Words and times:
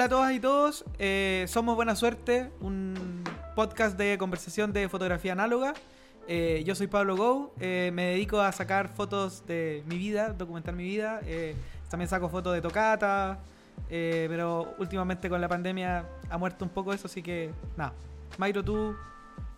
Hola 0.00 0.06
a 0.06 0.08
todas 0.08 0.32
y 0.32 0.40
todos, 0.40 0.84
eh, 0.98 1.44
somos 1.46 1.76
Buena 1.76 1.94
Suerte, 1.94 2.50
un 2.62 3.22
podcast 3.54 3.98
de 3.98 4.16
conversación 4.16 4.72
de 4.72 4.88
fotografía 4.88 5.32
análoga. 5.32 5.74
Eh, 6.26 6.62
yo 6.64 6.74
soy 6.74 6.86
Pablo 6.86 7.18
Go, 7.18 7.52
eh, 7.60 7.90
me 7.92 8.06
dedico 8.06 8.40
a 8.40 8.50
sacar 8.52 8.88
fotos 8.88 9.44
de 9.46 9.84
mi 9.86 9.98
vida, 9.98 10.30
documentar 10.32 10.74
mi 10.74 10.84
vida. 10.84 11.20
eh, 11.26 11.54
también 11.90 12.08
saco 12.08 12.30
fotos 12.30 12.54
de 12.54 12.62
tocata, 12.62 13.40
eh, 13.90 14.24
pero 14.30 14.74
últimamente 14.78 15.28
con 15.28 15.38
la 15.38 15.48
pandemia 15.48 16.06
ha 16.30 16.38
muerto 16.38 16.64
un 16.64 16.70
poco 16.70 16.94
eso, 16.94 17.06
así 17.06 17.22
que 17.22 17.50
nada. 17.76 17.92
Mayro, 18.38 18.64
tú, 18.64 18.96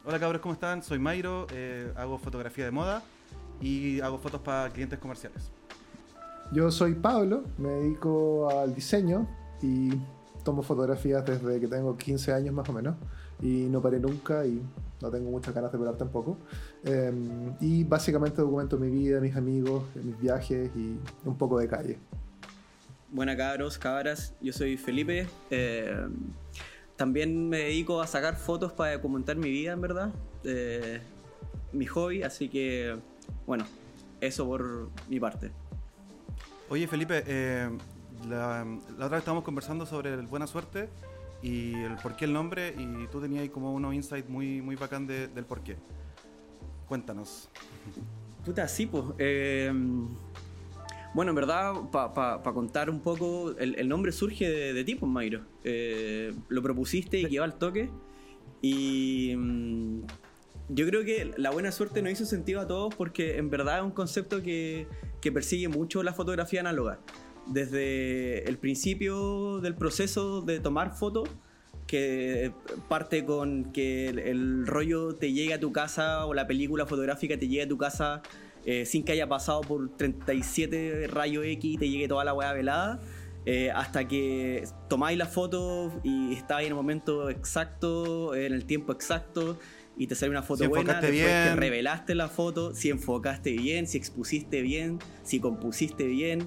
Hola 0.04 0.18
cabros, 0.18 0.42
¿cómo 0.42 0.54
están? 0.54 0.82
Soy 0.82 0.98
Mayro, 0.98 1.46
eh, 1.52 1.92
hago 1.94 2.18
fotografía 2.18 2.64
de 2.64 2.72
moda 2.72 3.00
y 3.60 4.00
hago 4.00 4.18
fotos 4.18 4.40
para 4.40 4.68
clientes 4.70 4.98
comerciales. 4.98 5.52
Yo 6.50 6.68
soy 6.72 6.94
Pablo, 6.94 7.44
me 7.58 7.68
dedico 7.68 8.50
al 8.50 8.74
diseño 8.74 9.28
y 9.62 9.92
tomo 10.44 10.62
fotografías 10.62 11.24
desde 11.24 11.60
que 11.60 11.68
tengo 11.68 11.96
15 11.96 12.32
años 12.32 12.54
más 12.54 12.68
o 12.68 12.72
menos 12.72 12.96
y 13.40 13.66
no 13.70 13.80
paré 13.82 13.98
nunca 13.98 14.46
y 14.46 14.62
no 15.00 15.10
tengo 15.10 15.30
muchas 15.30 15.54
ganas 15.54 15.72
de 15.72 15.78
parar 15.78 15.96
tampoco. 15.96 16.38
Eh, 16.84 17.12
y 17.60 17.84
básicamente 17.84 18.40
documento 18.40 18.78
mi 18.78 18.88
vida, 18.88 19.20
mis 19.20 19.36
amigos, 19.36 19.84
mis 20.02 20.18
viajes 20.18 20.70
y 20.76 20.98
un 21.24 21.36
poco 21.36 21.58
de 21.58 21.68
calle. 21.68 21.98
Buena 23.10 23.36
cabros, 23.36 23.78
cabras, 23.78 24.34
yo 24.40 24.52
soy 24.52 24.76
Felipe. 24.76 25.26
eh, 25.50 26.06
también 26.96 27.48
me 27.48 27.58
dedico 27.58 28.00
a 28.00 28.06
sacar 28.06 28.36
fotos 28.36 28.72
para 28.72 28.92
documentar 28.92 29.36
mi 29.36 29.50
vida, 29.50 29.72
en 29.72 29.80
verdad. 29.80 30.12
eh, 30.44 31.00
mi 31.72 31.86
hobby, 31.86 32.22
así 32.22 32.48
que, 32.48 32.96
bueno, 33.46 33.64
eso 34.20 34.46
por 34.46 34.88
mi 35.08 35.18
parte. 35.18 35.50
Oye 36.68 36.86
Felipe, 36.86 37.22
eh, 37.26 37.68
la, 38.28 38.64
la 38.98 39.06
otra 39.06 39.08
vez 39.08 39.18
estábamos 39.20 39.44
conversando 39.44 39.86
sobre 39.86 40.12
el 40.14 40.26
Buena 40.26 40.46
Suerte 40.46 40.88
y 41.42 41.74
el 41.74 41.96
por 41.96 42.16
qué 42.16 42.24
el 42.26 42.32
nombre 42.32 42.74
y 42.78 43.06
tú 43.08 43.20
tenías 43.20 43.42
ahí 43.42 43.48
como 43.48 43.72
unos 43.72 43.94
insights 43.94 44.28
muy, 44.28 44.60
muy 44.62 44.76
bacán 44.76 45.06
de- 45.06 45.28
del 45.28 45.44
por 45.44 45.60
qué. 45.62 45.76
Cuéntanos. 46.88 47.48
Puta, 48.44 48.66
sí, 48.68 48.86
pues. 48.86 49.04
eh, 49.18 49.72
bueno, 51.14 51.30
en 51.30 51.34
verdad, 51.36 51.74
para 51.90 52.42
contar 52.54 52.88
un 52.88 53.00
poco, 53.00 53.54
el, 53.58 53.74
el 53.78 53.88
nombre 53.88 54.12
surge 54.12 54.48
de, 54.48 54.72
de 54.72 54.84
ti, 54.84 54.94
pues, 54.94 55.10
Mayro. 55.10 55.42
Eh, 55.64 56.32
lo 56.48 56.62
propusiste 56.62 57.20
y 57.20 57.26
quedó 57.26 57.44
al 57.44 57.54
toque. 57.58 57.90
Y 58.62 59.34
mm, 59.36 60.02
yo 60.70 60.86
creo 60.86 61.04
que 61.04 61.32
la 61.36 61.50
buena 61.50 61.70
suerte 61.72 62.00
nos 62.02 62.12
hizo 62.12 62.24
sentido 62.24 62.60
a 62.60 62.66
todos 62.66 62.94
porque 62.94 63.36
en 63.36 63.50
verdad 63.50 63.78
es 63.78 63.84
un 63.84 63.90
concepto 63.90 64.42
que, 64.42 64.86
que 65.20 65.30
persigue 65.32 65.68
mucho 65.68 66.02
la 66.02 66.12
fotografía 66.14 66.60
análoga. 66.60 66.98
Desde 67.46 68.48
el 68.48 68.56
principio 68.58 69.60
del 69.60 69.74
proceso 69.74 70.42
de 70.42 70.60
tomar 70.60 70.94
fotos, 70.96 71.28
que 71.86 72.52
parte 72.88 73.24
con 73.24 73.72
que 73.72 74.08
el, 74.08 74.18
el 74.18 74.66
rollo 74.66 75.14
te 75.16 75.32
llegue 75.32 75.52
a 75.54 75.60
tu 75.60 75.72
casa 75.72 76.24
o 76.26 76.32
la 76.34 76.46
película 76.46 76.86
fotográfica 76.86 77.36
te 77.38 77.48
llegue 77.48 77.62
a 77.64 77.68
tu 77.68 77.76
casa 77.76 78.22
eh, 78.64 78.86
sin 78.86 79.02
que 79.04 79.12
haya 79.12 79.28
pasado 79.28 79.60
por 79.62 79.90
37 79.96 81.08
rayos 81.08 81.44
X 81.44 81.74
y 81.74 81.78
te 81.78 81.88
llegue 81.90 82.08
toda 82.08 82.24
la 82.24 82.32
weá 82.32 82.52
velada. 82.52 83.00
eh, 83.44 83.72
hasta 83.74 84.06
que 84.06 84.64
tomáis 84.88 85.18
la 85.18 85.26
foto 85.26 85.92
y 86.04 86.32
estáis 86.32 86.66
en 86.66 86.72
el 86.72 86.76
momento 86.76 87.28
exacto, 87.28 88.34
en 88.36 88.52
el 88.52 88.64
tiempo 88.66 88.92
exacto, 88.92 89.58
y 89.96 90.06
te 90.06 90.14
sale 90.14 90.30
una 90.30 90.42
foto 90.44 90.62
Si 90.62 90.68
buena, 90.68 91.00
después 91.00 91.34
bien. 91.44 91.56
revelaste 91.56 92.14
la 92.14 92.28
foto, 92.28 92.72
si 92.72 92.88
enfocaste 92.90 93.50
bien, 93.52 93.86
si 93.88 93.98
expusiste 93.98 94.62
bien, 94.62 95.00
si 95.24 95.40
compusiste 95.40 96.04
bien. 96.06 96.46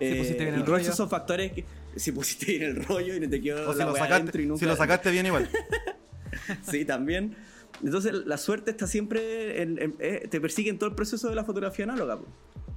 Si 0.00 0.14
pusiste 0.14 0.42
bien 0.44 0.54
y 0.54 0.58
el 0.58 0.64
todos 0.64 0.68
rollo. 0.78 0.82
esos 0.82 0.96
son 0.96 1.08
factores 1.08 1.52
que 1.52 1.64
si 1.96 2.12
pusiste 2.12 2.46
bien 2.46 2.62
el 2.62 2.84
rollo 2.84 3.14
y 3.14 3.20
no 3.20 3.28
te 3.28 3.40
quedó 3.40 3.68
O 3.70 3.72
si 3.74 3.78
lo, 3.80 3.94
sacaste, 3.94 4.42
y 4.42 4.46
nunca 4.46 4.58
si 4.60 4.66
lo 4.66 4.76
sacaste 4.76 5.10
bien 5.10 5.26
igual. 5.26 5.48
Sí, 6.62 6.84
también. 6.84 7.36
Entonces, 7.84 8.12
la 8.26 8.36
suerte 8.38 8.70
está 8.70 8.86
siempre. 8.86 9.62
En, 9.62 9.78
en- 9.80 9.94
eh, 9.98 10.26
te 10.30 10.40
persigue 10.40 10.70
en 10.70 10.78
todo 10.78 10.88
el 10.88 10.94
proceso 10.96 11.28
de 11.28 11.34
la 11.34 11.44
fotografía 11.44 11.84
análoga. 11.84 12.18
po. 12.18 12.26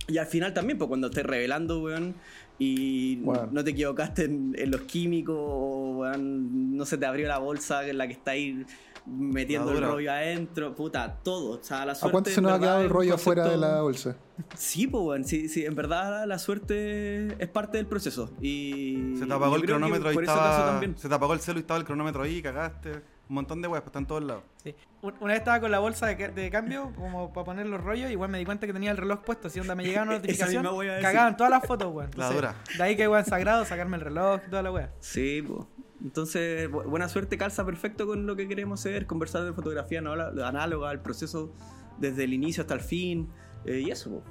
Y 0.08 0.18
al 0.18 0.28
final 0.28 0.54
también, 0.54 0.78
pues 0.78 0.88
cuando 0.88 1.08
estés 1.08 1.26
revelando, 1.26 1.82
weón, 1.82 2.16
y 2.60 3.16
Bueno. 3.18 3.50
no 3.52 3.64
te 3.64 3.72
equivocaste 3.72 4.26
en, 4.26 4.54
en 4.58 4.72
los 4.72 4.82
químicos, 4.82 5.36
o, 5.40 5.98
weón, 6.00 6.76
no 6.78 6.86
se 6.86 6.98
te 6.98 7.06
abrió 7.06 7.28
la 7.28 7.38
bolsa 7.40 7.88
en 7.88 7.98
la 7.98 8.08
que 8.08 8.14
estáis 8.14 8.56
metiendo 9.06 9.72
el 9.72 9.82
rollo 9.84 10.12
adentro, 10.12 10.76
puta, 10.76 11.18
todo. 11.24 11.60
O 11.60 11.64
sea, 11.64 11.86
la 11.86 11.92
¿A 11.92 11.96
suerte. 11.96 12.12
cuánto 12.12 12.30
se 12.32 12.42
nos 12.42 12.52
ha 12.54 12.60
quedado 12.60 12.82
el 12.82 12.90
rollo 12.90 13.16
afuera 13.16 13.48
de 13.48 13.58
la 13.58 13.82
bolsa? 13.82 14.16
Sí, 14.56 14.88
pues, 14.88 15.04
weón, 15.04 15.24
sí, 15.26 15.48
sí, 15.48 15.66
en 15.66 15.76
verdad 15.76 16.26
la 16.28 16.40
suerte 16.40 17.28
es 17.42 17.50
parte 17.50 17.78
del 17.78 17.88
proceso. 17.88 18.32
Y. 18.42 19.14
Se 19.18 19.26
te 19.26 19.34
apagó 19.34 19.56
el 19.56 19.64
cronómetro 19.66 20.12
y 20.12 20.18
estaba. 20.18 20.66
también. 20.66 20.98
Se 20.98 21.08
te 21.08 21.16
apagó 21.16 21.34
el 21.34 21.40
celu 21.40 21.60
y 21.60 21.62
estaba 21.62 21.80
el 21.80 21.86
cronómetro 21.86 22.24
ahí, 22.24 22.42
cagaste. 22.42 23.02
Un 23.28 23.34
montón 23.36 23.60
de 23.60 23.68
weas, 23.68 23.82
pues 23.82 23.90
están 23.90 24.04
en 24.04 24.08
todos 24.08 24.24
lados. 24.24 24.44
Sí. 24.64 24.76
Un- 25.02 25.16
Una 25.20 25.34
vez 25.34 25.40
estaba 25.40 25.60
con 25.60 25.72
la 25.72 25.80
bolsa 25.80 26.06
de, 26.06 26.16
ca- 26.16 26.28
de 26.28 26.52
cambio, 26.52 26.92
como 26.96 27.34
para 27.34 27.44
poner 27.46 27.66
los 27.66 27.82
rollos, 27.82 28.12
igual 28.12 28.30
me 28.30 28.38
di 28.38 28.46
cuenta 28.46 28.68
que 28.68 28.74
tenía 28.74 28.92
el 28.92 28.98
reloj 28.98 29.22
puesto, 29.22 29.48
así 29.48 29.60
onda 29.60 29.74
me 29.74 29.84
llegaba 29.84 30.06
una 30.10 30.16
notificación, 30.18 30.64
a 30.66 31.02
cagaban 31.02 31.36
todas 31.36 31.50
las 31.50 31.66
fotos, 31.66 31.92
weón. 31.92 32.12
La 32.18 32.30
dura. 32.32 32.56
De 32.78 32.84
ahí 32.84 32.96
que 32.96 33.08
weón 33.08 33.26
sagrado, 33.26 33.66
sacarme 33.66 33.98
el 33.98 34.02
reloj 34.02 34.42
y 34.46 34.50
toda 34.52 34.62
la 34.62 34.72
wea. 34.72 34.92
Sí, 35.00 35.42
pues. 35.48 35.66
Entonces, 36.04 36.70
bu- 36.70 36.86
buena 36.86 37.08
suerte 37.10 37.38
calza 37.38 37.66
perfecto 37.66 38.06
con 38.06 38.26
lo 38.26 38.36
que 38.36 38.48
queremos 38.48 38.80
hacer, 38.82 39.06
conversar 39.08 39.44
de 39.44 39.54
fotografía 39.54 40.00
anal- 40.00 40.42
análoga, 40.44 40.92
el 40.92 41.00
proceso 41.00 41.54
desde 41.98 42.26
el 42.26 42.34
inicio 42.34 42.62
hasta 42.62 42.74
el 42.74 42.82
fin, 42.82 43.30
eh, 43.66 43.80
y 43.86 43.92
eso, 43.92 44.10
po. 44.12 44.24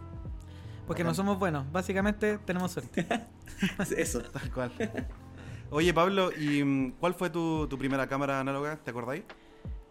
Porque 0.87 1.03
no 1.03 1.15
somos 1.15 1.39
buenos, 1.39 1.71
básicamente 1.73 2.39
tenemos 2.45 2.73
suerte. 2.73 3.07
eso. 3.97 4.21
Tal 4.33 4.53
cual. 4.53 4.71
Oye 5.71 5.95
Pablo, 5.95 6.31
¿y 6.39 6.63
mm, 6.63 6.93
cuál 7.01 7.15
fue 7.15 7.31
tu, 7.31 7.67
tu 7.69 7.79
primera 7.79 8.07
cámara 8.07 8.39
análoga? 8.41 8.77
¿Te 8.77 8.91
acordáis? 8.91 9.25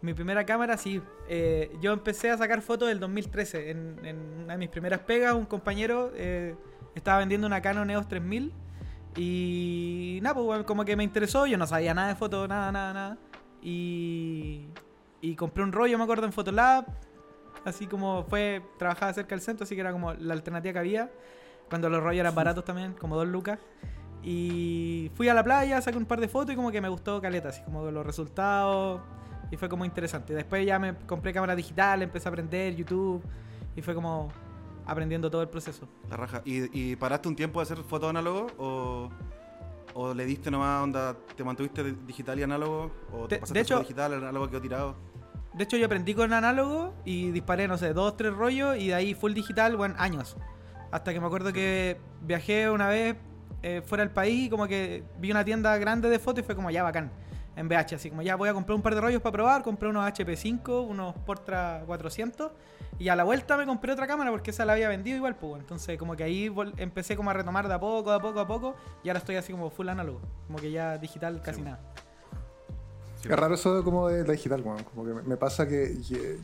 Mi 0.01 0.13
primera 0.13 0.45
cámara, 0.45 0.77
sí. 0.77 1.01
eh, 1.29 1.71
yo 1.81 1.93
empecé 1.93 2.29
a 2.29 2.37
sacar 2.37 2.61
fotos 2.61 2.89
del 2.89 2.99
2013. 2.99 3.71
En, 3.71 4.05
en 4.05 4.17
una 4.43 4.53
de 4.53 4.59
mis 4.59 4.69
primeras 4.69 4.99
pegas, 4.99 5.33
un 5.33 5.45
compañero 5.45 6.11
eh, 6.15 6.55
estaba 6.93 7.19
vendiendo 7.19 7.47
una 7.47 7.61
Canon 7.61 7.89
EOS 7.89 8.07
3000. 8.07 8.53
Y 9.15 10.19
nada, 10.21 10.35
pues 10.35 10.63
como 10.63 10.85
que 10.85 10.95
me 10.95 11.03
interesó. 11.03 11.45
Yo 11.45 11.57
no 11.57 11.67
sabía 11.67 11.93
nada 11.93 12.09
de 12.09 12.15
fotos, 12.15 12.47
nada, 12.49 12.71
nada, 12.71 12.93
nada. 12.93 13.17
Y, 13.61 14.67
y 15.21 15.35
compré 15.35 15.63
un 15.63 15.71
rollo, 15.71 15.97
me 15.97 16.03
acuerdo, 16.03 16.25
en 16.25 16.33
Photolab. 16.33 16.85
Así 17.65 17.87
como 17.87 18.23
fue, 18.23 18.61
trabajaba 18.77 19.13
cerca 19.13 19.35
del 19.35 19.41
centro, 19.41 19.63
así 19.63 19.75
que 19.75 19.81
era 19.81 19.91
como 19.91 20.13
la 20.13 20.33
alternativa 20.33 20.73
que 20.73 20.79
había. 20.79 21.11
Cuando 21.69 21.89
los 21.89 22.03
rollos 22.03 22.19
eran 22.19 22.35
baratos 22.35 22.65
también, 22.65 22.93
como 22.93 23.15
dos 23.15 23.27
lucas. 23.27 23.59
Y 24.21 25.11
fui 25.15 25.27
a 25.29 25.33
la 25.33 25.43
playa, 25.43 25.81
saqué 25.81 25.97
un 25.97 26.05
par 26.05 26.19
de 26.19 26.27
fotos 26.27 26.53
y 26.53 26.55
como 26.55 26.71
que 26.71 26.81
me 26.81 26.89
gustó 26.89 27.21
caleta, 27.21 27.49
así 27.49 27.61
como 27.63 27.89
los 27.91 28.05
resultados. 28.05 29.01
Y 29.51 29.57
fue 29.57 29.69
como 29.69 29.85
interesante. 29.85 30.33
Después 30.33 30.65
ya 30.65 30.79
me 30.79 30.95
compré 31.05 31.31
cámara 31.33 31.55
digital, 31.55 32.01
empecé 32.01 32.27
a 32.27 32.31
aprender 32.31 32.75
YouTube. 32.75 33.23
Y 33.75 33.81
fue 33.81 33.93
como 33.93 34.29
aprendiendo 34.85 35.29
todo 35.31 35.41
el 35.41 35.49
proceso. 35.49 35.87
La 36.09 36.17
raja. 36.17 36.41
¿Y, 36.45 36.91
y 36.91 36.95
paraste 36.95 37.27
un 37.29 37.35
tiempo 37.35 37.59
de 37.59 37.63
hacer 37.63 37.77
foto 37.83 38.09
análogo? 38.09 38.47
¿O, 38.57 39.09
o 39.93 40.13
le 40.13 40.25
diste 40.25 40.49
nomás 40.51 40.83
onda, 40.83 41.15
te 41.35 41.43
mantuviste 41.43 41.83
digital 42.05 42.39
y 42.39 42.43
análogo? 42.43 42.91
¿O 43.11 43.27
te 43.27 43.37
pasaste 43.37 43.59
de 43.59 43.61
hecho- 43.61 43.79
digital, 43.79 44.13
el 44.13 44.19
análogo 44.19 44.49
quedó 44.49 44.61
tirado? 44.61 44.95
De 45.53 45.63
hecho, 45.65 45.77
yo 45.77 45.85
aprendí 45.85 46.15
con 46.15 46.33
análogo 46.33 46.95
y 47.05 47.29
disparé, 47.29 47.67
no 47.67 47.77
sé, 47.77 47.93
dos, 47.93 48.17
tres 48.17 48.33
rollos. 48.33 48.75
Y 48.77 48.87
de 48.87 48.95
ahí 48.95 49.13
full 49.13 49.33
digital, 49.33 49.77
bueno, 49.77 49.93
años. 49.99 50.35
Hasta 50.91 51.13
que 51.13 51.19
me 51.19 51.27
acuerdo 51.27 51.53
que 51.53 51.99
viajé 52.21 52.69
una 52.71 52.87
vez 52.87 53.15
eh, 53.61 53.81
fuera 53.85 54.03
del 54.03 54.11
país 54.13 54.47
y 54.47 54.49
como 54.49 54.67
que 54.67 55.03
vi 55.19 55.29
una 55.31 55.45
tienda 55.45 55.77
grande 55.77 56.09
de 56.09 56.17
fotos 56.17 56.43
y 56.43 56.45
fue 56.45 56.55
como 56.55 56.71
ya 56.71 56.81
bacán. 56.81 57.11
En 57.55 57.67
VH, 57.67 57.95
así 57.95 58.09
como 58.09 58.21
ya 58.23 58.35
voy 58.35 58.49
a 58.49 58.53
comprar 58.53 58.75
un 58.75 58.81
par 58.81 58.95
de 58.95 59.01
rollos 59.01 59.21
para 59.21 59.33
probar. 59.33 59.63
Compré 59.63 59.87
unos 59.89 60.03
HP5, 60.11 60.87
unos 60.87 61.15
Portra 61.25 61.83
400. 61.85 62.51
Y 62.99 63.09
a 63.09 63.15
la 63.15 63.23
vuelta 63.23 63.57
me 63.57 63.65
compré 63.65 63.91
otra 63.91 64.07
cámara 64.07 64.31
porque 64.31 64.51
esa 64.51 64.65
la 64.65 64.73
había 64.73 64.87
vendido 64.89 65.17
igual, 65.17 65.35
pues. 65.35 65.49
bueno. 65.49 65.61
Entonces, 65.63 65.97
como 65.97 66.15
que 66.15 66.23
ahí 66.23 66.51
empecé 66.77 67.15
como 67.15 67.29
a 67.29 67.33
retomar 67.33 67.67
de 67.67 67.73
a 67.73 67.79
poco, 67.79 68.09
de 68.11 68.15
a 68.17 68.19
poco, 68.19 68.39
a 68.39 68.47
poco. 68.47 68.75
Y 69.03 69.09
ahora 69.09 69.19
estoy 69.19 69.35
así 69.35 69.51
como 69.51 69.69
full 69.69 69.89
análogo. 69.89 70.19
Como 70.47 70.59
que 70.59 70.71
ya 70.71 70.97
digital 70.97 71.41
casi 71.43 71.59
Sí. 71.59 71.65
nada. 71.65 71.79
Sí. 73.21 73.29
Es 73.31 73.39
raro 73.39 73.53
eso 73.55 73.83
como 73.83 74.09
de 74.09 74.25
la 74.25 74.33
digital, 74.33 74.61
weón. 74.61 74.83
Como 74.83 75.05
que 75.05 75.13
me- 75.27 75.37
pasa 75.37 75.67
que- 75.67 75.97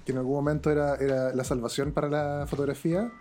que 0.05 0.11
en 0.11 0.17
algún 0.17 0.33
momento 0.35 0.71
era, 0.71 0.95
era 0.95 1.33
la 1.33 1.43
salvación 1.43 1.91
para 1.91 2.07
la 2.09 2.45
fotografía 2.47 3.11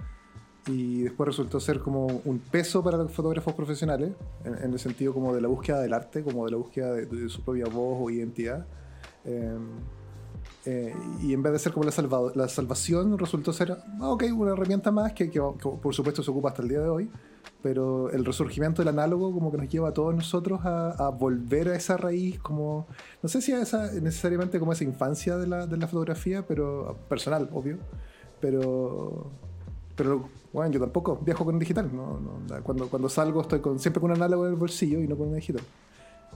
y 0.69 1.03
después 1.03 1.27
resultó 1.29 1.59
ser 1.61 1.81
como 1.81 2.07
un 2.25 2.39
peso 2.39 2.83
para 2.85 2.99
los 2.99 3.11
fotógrafos 3.11 3.55
profesionales, 3.55 4.13
en, 4.45 4.55
en 4.55 4.73
el 4.73 4.79
sentido 4.79 5.13
como 5.15 5.35
de 5.35 5.41
la 5.41 5.49
búsqueda 5.49 5.81
del 5.81 5.93
arte, 5.95 6.23
como 6.23 6.45
de 6.45 6.51
la 6.53 6.57
búsqueda 6.59 6.93
de, 6.93 7.07
de 7.07 7.29
su 7.29 7.43
propia 7.43 7.65
voz 7.67 7.99
o 8.01 8.11
identidad. 8.11 8.67
Eh, 9.25 9.57
eh, 10.67 10.95
y 11.23 11.33
en 11.33 11.43
vez 11.43 11.53
de 11.55 11.59
ser 11.59 11.73
como 11.73 11.85
la, 11.85 11.91
salvado- 11.93 12.33
la 12.35 12.49
salvación, 12.49 13.17
resultó 13.19 13.53
ser, 13.53 13.73
ah, 14.01 14.11
ok, 14.11 14.25
una 14.37 14.53
herramienta 14.53 14.91
más 14.91 15.13
que, 15.15 15.31
que- 15.31 15.41
que 15.41 15.69
por 15.83 15.95
supuesto 15.95 16.23
se 16.23 16.31
ocupa 16.31 16.51
hasta 16.51 16.63
el 16.63 16.69
día 16.69 16.81
de 16.81 16.89
hoy, 16.89 17.11
pero 17.63 18.11
el 18.11 18.25
resurgimiento 18.25 18.83
del 18.83 18.89
análogo 18.91 19.33
como 19.33 19.51
que 19.51 19.57
nos 19.57 19.69
lleva 19.69 19.89
a 19.89 19.93
todos 19.95 20.15
nosotros 20.15 20.61
a, 20.65 20.91
a 20.91 21.09
volver 21.09 21.69
a 21.69 21.77
esa 21.77 21.97
raíz, 21.97 22.39
como, 22.41 22.87
no 23.23 23.29
sé 23.29 23.41
si 23.41 23.53
a 23.53 23.63
esa, 23.63 23.91
necesariamente 23.93 24.59
como 24.61 24.73
esa 24.73 24.85
infancia 24.85 25.37
de 25.39 25.47
la, 25.47 25.67
de 25.67 25.77
la 25.79 25.87
fotografía, 25.89 26.45
pero 26.47 26.97
personal, 27.09 27.49
obvio, 27.53 27.79
pero... 28.41 29.31
Pero, 29.99 30.29
bueno, 30.53 30.71
yo 30.73 30.81
tampoco 30.81 31.17
viajo 31.23 31.45
con 31.45 31.59
digital. 31.59 31.91
¿no? 31.95 32.19
No, 32.21 32.63
cuando, 32.65 32.89
cuando 32.89 33.09
salgo 33.11 33.43
estoy 33.43 33.61
con, 33.61 33.79
siempre 33.79 34.01
con 34.01 34.11
un 34.13 34.17
análogo 34.17 34.47
en 34.47 34.53
el 34.53 34.59
bolsillo 34.59 35.01
y 35.01 35.07
no 35.07 35.17
con 35.17 35.27
una 35.29 35.37
digital. 35.37 35.63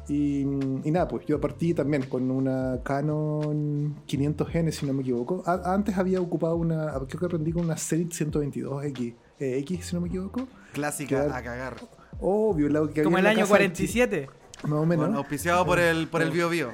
Y, 0.09 0.41
y 0.41 0.91
nada, 0.91 1.07
pues 1.07 1.25
yo 1.27 1.41
partí 1.41 1.73
también 1.75 2.03
con 2.07 2.29
una 2.31 2.81
Canon 2.83 3.95
500N, 4.07 4.71
si 4.73 4.85
no 4.85 4.93
me 4.93 5.03
equivoco. 5.03 5.43
A- 5.47 5.73
antes 5.75 5.97
había 5.97 6.21
ocupado 6.21 6.57
una, 6.57 6.93
creo 7.07 7.21
que 7.21 7.27
aprendí 7.27 7.53
con 7.53 7.65
una 7.65 7.77
Zenith 7.77 8.13
122X, 8.13 9.15
eh, 9.39 9.59
X, 9.61 9.87
si 9.87 9.95
no 9.95 10.01
me 10.03 10.09
equivoco. 10.09 10.49
Clásica 10.73 11.37
a 11.37 11.43
cagar. 11.43 11.77
Obvio, 12.21 12.69
la 12.69 12.87
que 12.93 13.03
Como 13.05 13.17
el 13.19 13.27
año 13.27 13.41
casa 13.41 13.59
del 13.59 13.73
ti- 13.73 13.87
47. 13.87 14.29
Más 14.65 14.73
o 14.73 14.87
menos. 14.87 15.07
Bueno, 15.07 15.19
auspiciado 15.19 15.65
por 15.65 15.79
el, 15.79 16.09
por 16.09 16.21
el 16.23 16.31
Bio 16.33 16.49
Bio. 16.49 16.71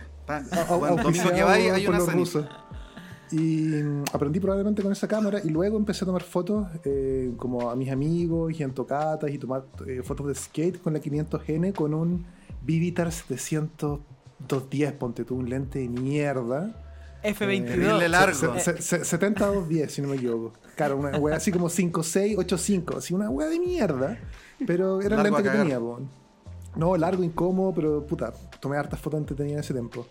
Domingo 1.02 1.30
que 1.34 1.42
vais 1.42 1.70
hay 1.72 1.86
una 1.86 1.98
rusos. 1.98 2.46
Y 3.32 3.82
mm, 3.82 4.04
aprendí 4.12 4.40
probablemente 4.40 4.82
con 4.82 4.92
esa 4.92 5.06
cámara 5.08 5.40
y 5.42 5.48
luego 5.50 5.76
empecé 5.76 6.04
a 6.04 6.06
tomar 6.06 6.22
fotos 6.22 6.66
eh, 6.84 7.32
como 7.36 7.70
a 7.70 7.76
mis 7.76 7.90
amigos 7.90 8.52
y 8.58 8.62
en 8.62 8.72
tocatas 8.72 9.30
y 9.30 9.38
tomar 9.38 9.64
eh, 9.86 10.02
fotos 10.02 10.26
de 10.28 10.34
skate 10.34 10.80
con 10.80 10.92
la 10.94 11.00
500N 11.00 11.72
con 11.74 11.94
un 11.94 12.26
Vivitar 12.62 13.10
700 13.12 14.00
210, 14.40 14.92
ponte 14.92 15.24
tú, 15.24 15.34
un 15.36 15.48
lente 15.48 15.78
de 15.80 15.88
mierda. 15.88 16.70
F22. 17.24 17.64
Terrible 17.66 18.08
largo. 18.08 18.58
Se- 18.58 18.76
se- 18.76 18.82
se- 18.82 19.04
70 19.04 19.46
210, 19.46 19.92
si 19.92 20.00
no 20.02 20.08
me 20.08 20.16
equivoco. 20.16 20.52
Claro, 20.76 20.96
una 20.96 21.18
wea 21.18 21.36
así 21.36 21.50
como 21.50 21.68
5685, 21.68 22.98
así 22.98 23.14
una 23.14 23.28
wea 23.30 23.48
de 23.48 23.58
mierda. 23.58 24.18
Pero 24.66 25.00
era 25.00 25.16
el 25.16 25.22
lente 25.24 25.42
que 25.42 25.48
tenía, 25.50 25.80
po. 25.80 26.00
No, 26.76 26.96
largo, 26.96 27.24
incómodo, 27.24 27.72
pero 27.74 28.06
puta, 28.06 28.32
tomé 28.60 28.76
hartas 28.76 29.00
fotos 29.00 29.18
entretenidas 29.18 29.56
en 29.58 29.64
ese 29.64 29.72
tiempo. 29.74 30.06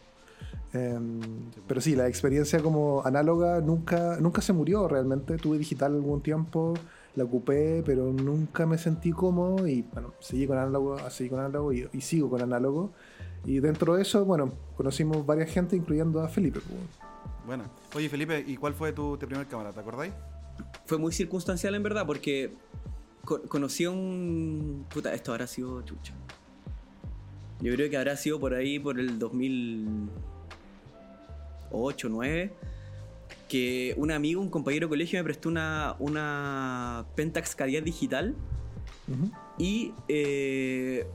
Em, 0.74 1.20
pero 1.68 1.80
sí, 1.82 1.96
la 1.96 2.08
experiencia 2.08 2.60
como 2.62 3.02
análoga 3.06 3.62
nunca, 3.62 4.18
nunca 4.20 4.42
se 4.42 4.54
murió 4.54 4.88
realmente. 4.88 5.38
Tuve 5.38 5.58
digital 5.58 5.94
algún 5.94 6.22
tiempo, 6.22 6.74
la 7.16 7.24
ocupé, 7.24 7.84
pero 7.86 8.12
nunca 8.12 8.66
me 8.66 8.78
sentí 8.78 9.12
cómodo 9.12 9.68
y 9.68 9.84
bueno, 9.94 10.14
seguí 10.20 10.46
con 10.46 10.58
análogo, 10.58 10.98
seguí 11.10 11.30
con 11.30 11.40
análogo 11.40 11.74
y, 11.74 11.88
y 11.94 12.02
sigo 12.02 12.30
con 12.30 12.42
análogo. 12.42 12.92
Y 13.46 13.60
dentro 13.60 13.96
de 13.96 14.02
eso, 14.02 14.26
bueno, 14.26 14.52
conocimos 14.76 15.26
varias 15.26 15.50
gente, 15.52 15.76
incluyendo 15.76 16.22
a 16.22 16.28
Felipe. 16.28 16.60
po. 16.60 16.76
Bueno. 17.46 17.64
Oye, 17.96 18.10
Felipe, 18.10 18.44
¿y 18.46 18.58
cuál 18.58 18.74
fue 18.74 18.92
tu, 18.92 19.18
tu 19.18 19.26
primer 19.26 19.48
cámara? 19.48 19.72
¿Te 19.72 19.80
acordáis? 19.80 20.14
Fue 20.86 20.98
muy 20.98 21.14
circunstancial 21.14 21.76
en 21.76 21.84
verdad 21.84 22.06
porque 22.06 22.54
co- 23.24 23.42
conocí 23.44 23.86
a 23.86 23.92
un... 23.92 24.86
Puta, 24.94 25.14
esto 25.14 25.32
habrá 25.32 25.48
sido 25.48 25.82
chucha. 25.84 26.14
Yo 27.62 27.74
creo 27.74 27.90
que 27.90 27.98
habrá 27.98 28.18
sido 28.18 28.40
por 28.40 28.54
ahí 28.54 28.80
por 28.80 29.00
el 29.00 29.18
2008, 31.72 32.08
2009 32.10 32.54
que 33.50 33.94
un 33.98 34.12
amigo, 34.12 34.42
un 34.42 34.50
compañero 34.50 34.88
de 34.88 34.90
colegio 34.90 35.20
me 35.20 35.24
prestó 35.24 35.48
una, 35.50 35.96
una 36.00 37.06
Pentax 37.16 37.58
K10 37.58 37.82
digital 37.84 38.36
Ujú. 39.08 39.32
y 39.58 39.94
eh, 40.10 41.08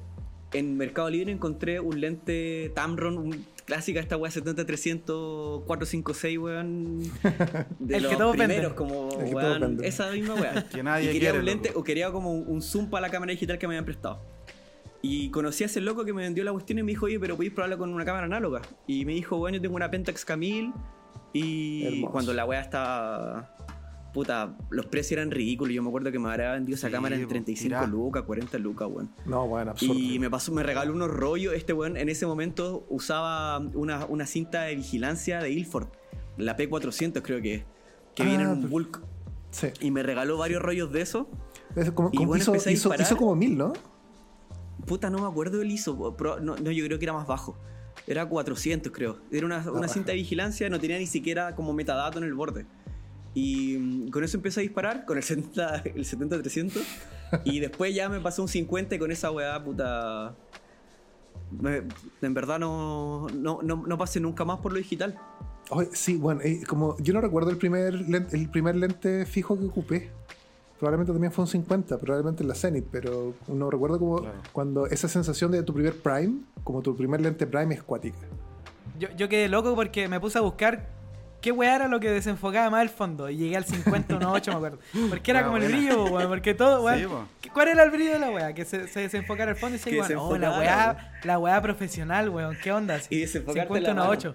en 0.55 0.77
Mercado 0.79 1.11
Libre 1.11 1.31
encontré 1.33 1.79
un 1.81 2.01
lente 2.01 2.73
Tamron, 2.75 3.19
un, 3.19 3.45
clásica 3.67 4.01
esta 4.01 4.17
weá 4.17 4.31
70-300 4.33 5.65
456, 5.65 6.39
weón. 6.39 7.01
De 7.79 7.97
El 7.97 8.03
que 8.03 8.09
los 8.09 8.19
todos 8.19 8.33
venden. 8.37 8.49
primeros, 8.49 8.73
como 8.75 9.09
El 9.13 9.25
que 9.27 9.31
todos 9.31 9.35
weón, 9.35 9.61
venden. 9.61 9.85
esa 9.87 10.11
misma 10.11 10.35
weá. 10.35 10.67
Que 10.73 10.83
nadie 10.83 11.05
y 11.05 11.13
quería 11.13 11.21
quiere, 11.31 11.39
un 11.39 11.45
lente, 11.45 11.69
loco. 11.69 11.81
o 11.81 11.85
quería 11.85 12.11
como 12.13 12.33
un 12.33 12.63
zoom 12.63 12.89
para 12.91 13.07
la 13.07 13.11
cámara 13.11 13.31
digital 13.33 13.59
que 13.59 13.67
me 13.69 13.75
habían 13.75 13.85
prestado. 13.85 14.21
Y 15.03 15.31
conocí 15.31 15.65
a 15.65 15.67
ese 15.67 15.81
loco 15.81 16.05
que 16.05 16.13
me 16.13 16.23
vendió 16.23 16.45
la 16.45 16.53
cuestión 16.53 16.79
y 16.79 16.83
me 16.85 16.93
dijo, 16.93 17.07
oye, 17.07 17.19
pero 17.19 17.35
podéis 17.37 17.53
probarla 17.53 17.77
con 17.77 17.93
una 17.93 18.05
cámara 18.05 18.27
análoga. 18.27 18.63
Y 18.87 19.05
me 19.05 19.13
dijo, 19.15 19.37
bueno, 19.37 19.57
yo 19.57 19.63
tengo 19.63 19.75
una 19.77 19.91
Pentax 19.91 20.25
Camil. 20.25 20.73
Y 21.33 21.85
Hermoso. 21.87 22.13
cuando 22.13 22.35
la 22.35 22.45
weá 22.45 22.61
estaba. 22.61 23.55
Puta, 24.13 24.55
los 24.71 24.85
precios 24.87 25.13
eran 25.19 25.31
ridículos. 25.31 25.75
Yo 25.75 25.83
me 25.83 25.89
acuerdo 25.89 26.13
que 26.13 26.19
me 26.19 26.29
habría 26.29 26.53
vendido 26.53 26.77
esa 26.77 26.89
Sí, 26.89 26.93
cámara 26.93 27.17
en 27.17 27.23
po, 27.23 27.29
35 27.31 27.65
mirá. 27.67 27.87
lucas, 27.87 28.23
40 28.25 28.59
lucas, 28.59 28.89
weón. 28.93 29.11
No, 29.25 29.49
bueno, 29.49 29.71
absurdo. 29.71 29.95
Y 29.99 30.19
me 30.19 30.29
pasó, 30.29 30.53
me 30.53 30.63
regaló 30.63 30.93
unos 30.93 31.09
rollos. 31.11 31.55
Este 31.55 31.73
weón 31.73 31.97
en 31.97 32.11
ese 32.11 32.27
momento 32.27 32.85
usaba 32.91 33.59
una, 33.59 34.05
una 34.07 34.27
cinta 34.27 34.65
de 34.65 34.75
vigilancia 34.77 35.41
de 35.41 35.51
Ilford, 35.51 35.89
la 36.37 36.57
P400 36.59 37.23
creo 37.23 37.41
que 37.41 37.55
es, 37.55 37.65
que 38.15 38.23
Ah, 38.23 38.27
viene 38.27 38.45
en 38.45 38.51
un 38.51 38.61
per- 38.61 38.71
bulk. 38.71 39.01
Sí. 39.51 39.69
Y 39.81 39.91
me 39.91 40.03
regaló 40.03 40.37
varios 40.37 40.61
rollos 40.61 40.93
de 40.93 41.01
eso. 41.01 41.29
Es 41.75 41.91
como, 41.93 42.11
Y 42.13 42.19
como 42.19 42.29
bueno, 42.29 42.43
hizo, 42.43 42.55
hizo- 42.71 42.95
hizo 42.95 43.17
como 43.17 43.35
mil, 43.35 43.57
¿no? 43.57 43.73
Puta, 44.87 45.11
no 45.11 45.19
me 45.21 45.27
acuerdo 45.29 45.59
del 45.59 45.71
ISO. 45.71 46.15
pero 46.17 46.41
no, 46.41 46.57
yo 46.59 46.85
creo 46.87 46.99
que 46.99 47.05
era 47.05 47.13
más 47.13 47.27
bajo. 47.27 47.57
Era 48.07 48.27
400, 48.27 48.91
creo. 48.93 49.19
Era 49.31 49.47
una, 49.47 49.59
una 49.71 49.87
cinta 49.89 50.11
de 50.13 50.17
vigilancia, 50.17 50.69
no 50.69 50.81
tenía 50.81 50.99
ni 50.99 51.07
siquiera 51.07 51.55
como 51.55 51.73
metadato 51.73 52.19
en 52.19 52.25
el 52.25 52.35
borde. 52.35 52.67
Y 53.35 53.77
mm, 53.79 54.09
con 54.11 54.25
eso 54.25 54.37
empecé 54.37 54.61
a 54.61 54.63
disparar, 54.63 55.05
con 55.05 55.17
el 55.17 55.23
70 55.23 55.83
el 55.95 56.05
70-300. 56.05 56.83
y 57.45 57.61
después 57.61 57.95
ya 57.95 58.09
me 58.09 58.21
pasó 58.21 58.43
un 58.43 58.49
50 58.49 58.95
y 58.95 58.99
con 58.99 59.11
esa 59.13 59.31
weá, 59.31 59.63
puta. 59.63 60.35
me- 61.61 61.83
en 62.23 62.35
verdad 62.35 62.59
no, 62.59 63.29
no, 63.35 63.61
no, 63.63 63.85
no 63.87 63.99
pasé 63.99 64.21
nunca 64.21 64.45
más 64.45 64.59
por 64.59 64.73
lo 64.73 64.79
digital. 64.79 65.19
Sí, 65.93 66.17
bueno, 66.17 66.41
eh, 66.43 66.63
como 66.67 66.97
yo 66.99 67.15
no 67.15 67.21
recuerdo 67.21 67.51
el 67.51 67.57
primer, 67.57 67.95
el 68.33 68.51
primer 68.51 68.75
lente 68.77 69.25
fijo 69.27 69.59
que 69.59 69.65
ocupé. 69.67 70.11
Probablemente 70.83 71.13
también 71.13 71.31
fue 71.33 71.45
un 71.45 71.49
50, 71.49 71.97
probablemente 71.99 72.43
en 72.43 72.49
la 72.49 72.57
Zenith, 72.57 72.87
pero 72.91 73.35
no 73.47 73.71
recuerdo 73.71 74.01
como 74.01 74.17
Claro. 74.19 74.35
cuando 74.53 74.87
esa 74.89 75.07
sensación 75.07 75.53
de 75.53 75.63
tu 75.63 75.73
primer 75.73 75.95
Prime, 75.95 76.41
como 76.65 76.83
tu 76.83 76.97
primer 76.97 77.21
lente 77.21 77.47
Prime 77.47 77.73
es 77.73 77.85
cuática. 77.85 78.19
Yo, 78.99 79.07
yo 79.17 79.29
quedé 79.29 79.49
loco 79.49 79.77
porque 79.77 80.09
me 80.09 80.19
puse 80.19 80.39
a 80.39 80.41
buscar 80.41 80.89
qué 81.41 81.53
weá 81.53 81.77
era 81.77 81.87
lo 81.87 82.01
que 82.01 82.11
desenfocaba 82.11 82.69
más 82.69 82.83
el 82.83 82.89
fondo. 82.89 83.31
Y 83.31 83.37
llegué 83.37 83.57
al 83.59 83.65
50 83.65 84.17
o 84.29 84.33
8, 84.33 84.51
me 84.51 84.57
acuerdo. 84.57 84.79
Porque 85.09 85.31
era 85.31 85.41
Weá 85.43 85.47
como 85.53 85.57
el 85.59 85.69
brillo, 85.71 86.05
weón. 86.07 86.29
Porque 86.29 86.55
todo, 86.55 86.83
weón. 86.83 86.99
Sí, 86.99 87.07
po. 87.07 87.25
¿Qué- 87.41 87.51
¿Cuál 87.51 87.69
era 87.69 87.85
el 87.85 87.91
brillo 87.93 88.15
de 88.15 88.19
la 88.19 88.31
weá? 88.31 88.53
Que 88.53 88.65
se, 88.65 88.89
se 88.89 89.01
desenfocara 89.03 89.53
el 89.53 89.57
fondo 89.57 89.77
y 89.77 89.79
se 89.79 89.89
weón, 89.91 90.13
oh, 90.19 90.37
la 90.37 90.59
weá, 90.59 91.13
la 91.23 91.39
weá 91.39 91.63
profesional, 91.63 92.29
weón. 92.29 92.57
¿Qué 92.61 92.73
onda? 92.73 92.99
Y 93.09 93.21
desenfocarte 93.21 93.69
50 93.69 93.87
la 93.87 93.93
una 93.93 94.01
mano. 94.03 94.13
8. 94.19 94.35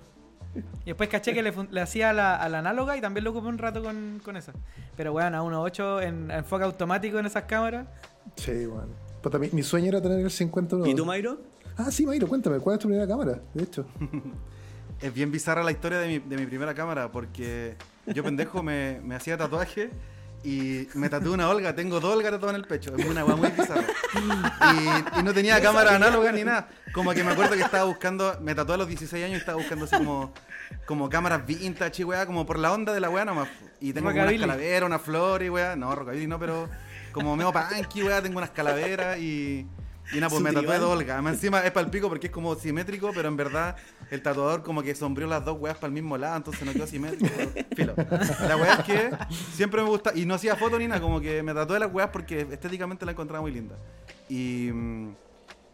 Y 0.85 0.87
después 0.87 1.09
caché 1.09 1.33
que 1.33 1.43
le, 1.43 1.81
hacía 1.81 2.11
a 2.11 2.13
la, 2.13 2.35
a 2.35 2.49
la 2.49 2.59
análoga 2.59 2.97
y 2.97 3.01
también 3.01 3.23
lo 3.23 3.31
ocupé 3.31 3.47
un 3.47 3.57
rato 3.57 3.83
con, 3.83 4.21
con 4.23 4.37
esa. 4.37 4.53
Pero 4.95 5.13
weón, 5.13 5.35
a 5.35 5.41
1.8 5.41 6.03
en 6.03 6.31
enfoque 6.31 6.63
automático 6.63 7.19
en 7.19 7.25
esas 7.25 7.43
cámaras. 7.43 7.87
Sí, 8.35 8.65
bueno. 8.65 8.89
Puta, 9.21 9.39
mi, 9.39 9.49
mi 9.51 9.63
sueño 9.63 9.87
era 9.87 10.01
tener 10.01 10.19
el 10.19 10.31
51. 10.31 10.87
¿Y 10.87 10.95
tú, 10.95 11.05
Mayro? 11.05 11.39
Ah, 11.77 11.91
sí, 11.91 12.05
Mayro, 12.05 12.27
cuéntame, 12.27 12.59
¿cuál 12.59 12.75
es 12.75 12.79
tu 12.79 12.87
primera 12.87 13.07
cámara? 13.07 13.39
De 13.53 13.63
hecho. 13.63 13.85
Es 14.99 15.13
bien 15.13 15.31
bizarra 15.31 15.63
la 15.63 15.69
historia 15.69 15.99
de 15.99 16.07
mi, 16.07 16.17
de 16.17 16.37
mi 16.37 16.47
primera 16.47 16.73
cámara 16.73 17.11
porque 17.11 17.75
yo 18.07 18.23
pendejo 18.23 18.63
me, 18.63 18.99
me 19.03 19.13
hacía 19.13 19.37
tatuaje 19.37 19.91
y 20.43 20.87
me 20.93 21.09
tatué 21.09 21.31
una 21.31 21.49
Olga, 21.49 21.75
tengo 21.75 21.99
dos 21.99 22.15
Olga 22.15 22.31
tatuadas 22.31 22.55
en 22.55 22.61
el 22.61 22.67
pecho, 22.67 22.95
es 22.95 23.05
una 23.05 23.25
weá 23.25 23.35
muy 23.35 23.49
bizarra. 23.49 23.85
Y, 24.15 25.19
y 25.19 25.23
no 25.23 25.33
tenía 25.33 25.61
cámara 25.61 25.95
análoga 25.95 26.31
ni 26.31 26.43
nada. 26.43 26.69
Como 26.93 27.11
que 27.13 27.23
me 27.23 27.31
acuerdo 27.31 27.55
que 27.55 27.61
estaba 27.61 27.83
buscando, 27.83 28.37
me 28.41 28.55
tatué 28.55 28.75
a 28.75 28.77
los 28.77 28.87
16 28.87 29.25
años 29.25 29.37
y 29.37 29.39
estaba 29.39 29.57
buscando 29.57 29.85
así 29.85 29.97
como, 29.97 30.33
como 30.85 31.09
cámaras 31.09 31.45
vintage 31.45 32.01
y 32.01 32.05
weá, 32.05 32.25
como 32.25 32.45
por 32.45 32.59
la 32.59 32.71
onda 32.71 32.93
de 32.93 32.99
la 32.99 33.09
weá 33.09 33.25
nomás. 33.25 33.49
Y 33.81 33.93
tengo 33.93 34.09
como 34.09 34.23
unas 34.23 34.39
calaveras, 34.39 34.87
una 34.87 34.99
flor 34.99 35.43
y 35.43 35.49
weá. 35.49 35.75
No, 35.75 35.93
rockabilly 35.93 36.27
no, 36.27 36.39
pero 36.39 36.69
como 37.11 37.35
medio 37.35 37.51
punky, 37.51 38.03
weá, 38.03 38.21
tengo 38.21 38.37
unas 38.37 38.51
calaveras 38.51 39.17
y... 39.17 39.67
Y 40.13 40.15
nada, 40.17 40.29
pues 40.29 40.41
me 40.41 40.53
tatué 40.53 40.77
dos 40.79 40.91
Olga. 40.91 41.17
Encima 41.17 41.59
es 41.61 41.71
palpico 41.71 42.07
porque 42.09 42.27
es 42.27 42.33
como 42.33 42.55
simétrico, 42.55 43.11
pero 43.13 43.27
en 43.27 43.35
verdad 43.35 43.75
el 44.09 44.21
tatuador 44.21 44.63
como 44.63 44.81
que 44.81 44.95
sombreó 44.95 45.27
las 45.27 45.43
dos 45.43 45.57
weas 45.59 45.75
para 45.77 45.87
el 45.87 45.93
mismo 45.93 46.17
lado, 46.17 46.37
entonces 46.37 46.65
no 46.65 46.71
quedó 46.71 46.87
simétrico. 46.87 47.35
Filo. 47.75 47.93
La 48.47 48.57
wea 48.57 48.75
es 48.75 48.85
que 48.85 49.11
siempre 49.53 49.81
me 49.81 49.89
gusta, 49.89 50.11
y 50.15 50.25
no 50.25 50.35
hacía 50.35 50.55
foto 50.55 50.79
ni 50.79 50.87
nada, 50.87 51.01
como 51.01 51.19
que 51.19 51.43
me 51.43 51.53
tatué 51.53 51.79
las 51.79 51.93
weas 51.93 52.09
porque 52.09 52.41
estéticamente 52.41 53.05
la 53.05 53.11
encontraba 53.11 53.41
muy 53.41 53.51
linda. 53.51 53.75
Y, 54.29 54.69
mm, 54.71 55.15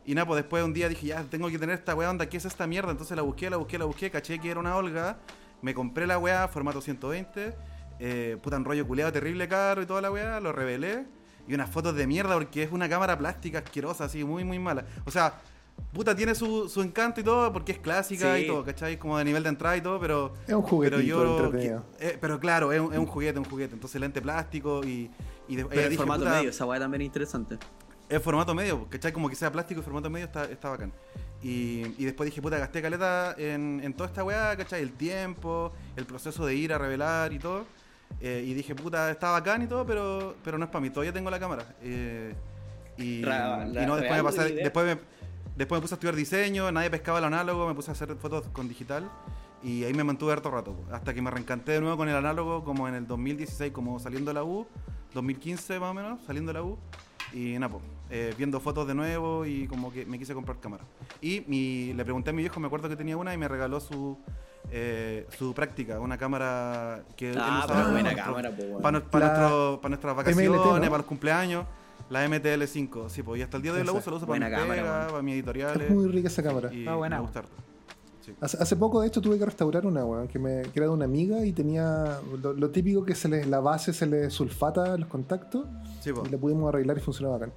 y 0.05 0.15
nada, 0.15 0.27
pues 0.27 0.41
después 0.41 0.63
un 0.63 0.73
día 0.73 0.89
dije, 0.89 1.07
ya, 1.07 1.23
tengo 1.23 1.49
que 1.49 1.59
tener 1.59 1.77
esta 1.77 1.95
wea 1.95 2.09
onda, 2.09 2.27
¿qué 2.27 2.37
es 2.37 2.45
esta 2.45 2.65
mierda? 2.67 2.91
Entonces 2.91 3.15
la 3.15 3.23
busqué, 3.23 3.49
la 3.49 3.57
busqué, 3.57 3.77
la 3.77 3.85
busqué, 3.85 4.09
caché 4.09 4.39
que 4.39 4.49
era 4.49 4.59
una 4.59 4.75
Olga, 4.75 5.17
me 5.61 5.73
compré 5.73 6.07
la 6.07 6.17
wea, 6.17 6.47
formato 6.47 6.81
120, 6.81 7.55
eh, 7.99 8.37
puta, 8.41 8.57
un 8.57 8.65
rollo 8.65 8.85
culeado 8.85 9.11
terrible 9.11 9.47
caro 9.47 9.81
y 9.81 9.85
toda 9.85 10.01
la 10.01 10.11
wea, 10.11 10.39
lo 10.39 10.51
revelé. 10.51 11.05
Y 11.47 11.53
unas 11.53 11.69
fotos 11.69 11.95
de 11.95 12.07
mierda 12.07 12.33
porque 12.35 12.63
es 12.63 12.71
una 12.71 12.87
cámara 12.87 13.17
plástica 13.17 13.59
asquerosa, 13.59 14.05
así, 14.05 14.23
muy, 14.23 14.43
muy 14.43 14.59
mala. 14.59 14.85
O 15.05 15.11
sea, 15.11 15.41
puta, 15.91 16.15
tiene 16.15 16.35
su, 16.35 16.69
su 16.69 16.81
encanto 16.81 17.19
y 17.19 17.23
todo 17.23 17.51
porque 17.51 17.73
es 17.73 17.79
clásica 17.79 18.35
Sí. 18.35 18.43
y 18.43 18.47
todo, 18.47 18.63
¿cachai? 18.63 18.97
Como 18.97 19.17
de 19.17 19.25
nivel 19.25 19.43
de 19.43 19.49
entrada 19.49 19.75
y 19.75 19.81
todo, 19.81 19.99
pero... 19.99 20.33
Es 20.47 20.53
un 20.53 20.61
juguetito 20.61 20.97
Pero 20.97 21.07
yo... 21.07 21.51
que- 21.51 21.79
eh, 21.99 22.17
pero 22.21 22.39
claro, 22.39 22.71
es 22.71 22.79
un, 22.79 22.93
es 22.93 22.99
un 22.99 23.05
juguete, 23.07 23.39
un 23.39 23.45
juguete. 23.45 23.73
Entonces 23.73 23.99
lente 23.99 24.21
plástico 24.21 24.81
y... 24.85 25.09
y 25.47 25.55
de- 25.57 25.65
Pero 25.65 25.81
eh, 25.81 25.83
el 25.83 25.89
dije, 25.89 25.97
formato 25.97 26.21
puta, 26.23 26.35
medio, 26.37 26.49
esa 26.49 26.65
weá 26.65 26.79
también 26.79 27.01
es 27.01 27.05
interesante. 27.07 27.57
es 28.07 28.21
formato 28.21 28.55
medio, 28.55 28.87
¿cachai? 28.89 29.11
Como 29.11 29.27
que 29.29 29.35
sea 29.35 29.51
plástico 29.51 29.81
y 29.81 29.83
formato 29.83 30.09
medio 30.09 30.25
está, 30.27 30.45
está 30.45 30.69
bacán. 30.69 30.93
Y, 31.41 31.83
y 31.97 32.05
después 32.05 32.25
dije, 32.29 32.41
puta, 32.41 32.57
gasté 32.57 32.81
caleta 32.81 33.35
en, 33.37 33.81
en 33.83 33.93
toda 33.93 34.07
esta 34.07 34.23
weá, 34.23 34.55
¿cachai? 34.55 34.81
El 34.81 34.93
tiempo, 34.93 35.73
el 35.97 36.05
proceso 36.05 36.45
de 36.45 36.55
ir 36.55 36.71
a 36.71 36.77
revelar 36.77 37.33
y 37.33 37.39
todo. 37.39 37.65
Eh, 38.21 38.43
y 38.45 38.53
dije, 38.53 38.73
puta, 38.75 39.11
está 39.11 39.31
bacán 39.31 39.61
y 39.63 39.67
todo, 39.67 39.85
pero, 39.85 40.35
pero 40.43 40.57
no 40.57 40.65
es 40.65 40.71
para 40.71 40.81
mí, 40.81 40.89
todavía 40.89 41.11
tengo 41.13 41.29
la 41.29 41.39
cámara. 41.39 41.65
Eh, 41.81 42.33
y, 42.97 43.03
y 43.03 43.21
la- 43.73 43.85
no, 43.85 43.95
después 43.95 44.23
me, 44.23 44.29
pasé- 44.29 44.53
después, 44.63 44.85
me, 44.85 44.97
después 45.57 45.79
me 45.79 45.81
puse 45.81 45.93
a 45.93 45.97
estudiar 45.97 46.15
diseño, 46.15 46.71
nadie 46.71 46.89
pescaba 46.89 47.19
el 47.19 47.25
análogo, 47.25 47.67
me 47.67 47.73
puse 47.73 47.91
a 47.91 47.93
hacer 47.93 48.15
fotos 48.15 48.47
con 48.53 48.67
digital. 48.67 49.09
Y 49.61 49.85
ahí 49.85 49.93
me 49.93 50.03
mantuve 50.03 50.33
harto 50.33 50.51
rato, 50.51 50.75
hasta 50.91 51.13
que 51.13 51.21
me 51.21 51.31
reencanté 51.31 51.71
de 51.71 51.79
nuevo 51.81 51.95
con 51.95 52.09
el 52.09 52.15
análogo, 52.17 52.65
como 52.65 52.87
en 52.89 52.95
el 52.95 53.07
2016, 53.07 53.71
como 53.71 53.97
saliendo 53.97 54.29
de 54.29 54.35
la 54.35 54.43
U, 54.43 54.67
2015 55.13 55.79
más 55.79 55.91
o 55.91 55.93
menos, 55.93 56.19
saliendo 56.25 56.49
de 56.51 56.59
la 56.59 56.63
U. 56.63 56.77
Y 57.31 57.53
nada, 57.53 57.69
pues, 57.71 57.83
eh, 58.09 58.33
viendo 58.37 58.59
fotos 58.59 58.85
de 58.87 58.93
nuevo 58.93 59.45
y 59.45 59.65
como 59.67 59.91
que 59.91 60.05
me 60.05 60.19
quise 60.19 60.33
comprar 60.33 60.59
cámara. 60.59 60.83
Y 61.21 61.43
mi- 61.47 61.93
le 61.93 62.03
pregunté 62.03 62.29
a 62.31 62.33
mi 62.33 62.41
viejo, 62.41 62.59
me 62.59 62.67
acuerdo 62.67 62.89
que 62.89 62.95
tenía 62.97 63.15
una 63.15 63.33
y 63.33 63.37
me 63.37 63.47
regaló 63.47 63.79
su, 63.79 64.17
eh, 64.71 65.27
su 65.37 65.53
práctica, 65.53 65.99
una 65.99 66.17
cámara 66.17 67.03
que 67.15 67.31
él 67.31 67.37
Ah, 67.39 67.61
usaba 67.65 67.73
para 67.81 67.91
buena 67.91 68.11
nuestro- 68.11 68.25
cámara, 68.25 68.51
po, 68.51 68.63
weón. 68.63 68.81
para, 68.81 68.91
La 68.91 68.99
nuestro- 69.39 69.79
para 69.81 69.89
nuestras 69.89 70.13
MLT, 70.15 70.49
vacaciones, 70.49 70.81
¿no? 70.81 70.89
para 70.89 70.97
los 70.97 71.05
cumpleaños. 71.05 71.65
La 72.09 72.25
MTL5, 72.27 73.09
sí, 73.09 73.23
pues 73.23 73.39
y 73.39 73.43
hasta 73.43 73.57
el 73.57 73.63
día 73.63 73.71
de 73.73 73.79
hoy 73.79 73.85
la 73.85 73.93
uso, 73.93 74.09
la 74.11 74.17
uso 74.17 74.25
para 74.27 74.39
Buena 74.39 74.49
cámara, 74.49 74.81
pegas, 74.81 74.97
weón. 74.99 75.07
para 75.11 75.21
mis 75.23 75.33
editoriales. 75.35 75.83
Es 75.83 75.89
muy 75.95 76.07
rica 76.07 76.27
esa 76.27 76.43
cámara. 76.43 76.73
Y 76.73 76.85
Ah, 76.87 76.95
buena, 76.95 77.15
me 77.15 77.21
weón. 77.21 77.25
gusta 77.27 77.39
harto. 77.39 77.53
Sí. 78.21 78.33
Hace, 78.39 78.57
hace 78.61 78.75
poco, 78.75 79.01
de 79.01 79.07
hecho, 79.07 79.19
tuve 79.21 79.37
que 79.37 79.45
restaurar 79.45 79.85
una, 79.85 80.05
weón, 80.05 80.27
que, 80.27 80.39
me, 80.39 80.61
que 80.63 80.71
era 80.79 80.85
de 80.87 80.93
una 80.93 81.05
amiga 81.05 81.45
y 81.45 81.51
tenía 81.53 82.19
lo, 82.41 82.53
lo 82.53 82.69
típico 82.69 83.03
que 83.03 83.15
se 83.15 83.27
le, 83.29 83.45
la 83.45 83.59
base 83.59 83.93
se 83.93 84.05
le 84.05 84.29
sulfata 84.29 84.93
a 84.93 84.97
los 84.97 85.07
contactos 85.09 85.65
Sí, 86.01 86.11
pues. 86.13 86.27
y 86.27 86.31
la 86.31 86.37
pudimos 86.37 86.69
arreglar 86.69 86.97
y 86.97 87.01
funcionaba 87.01 87.37
bacán. 87.37 87.53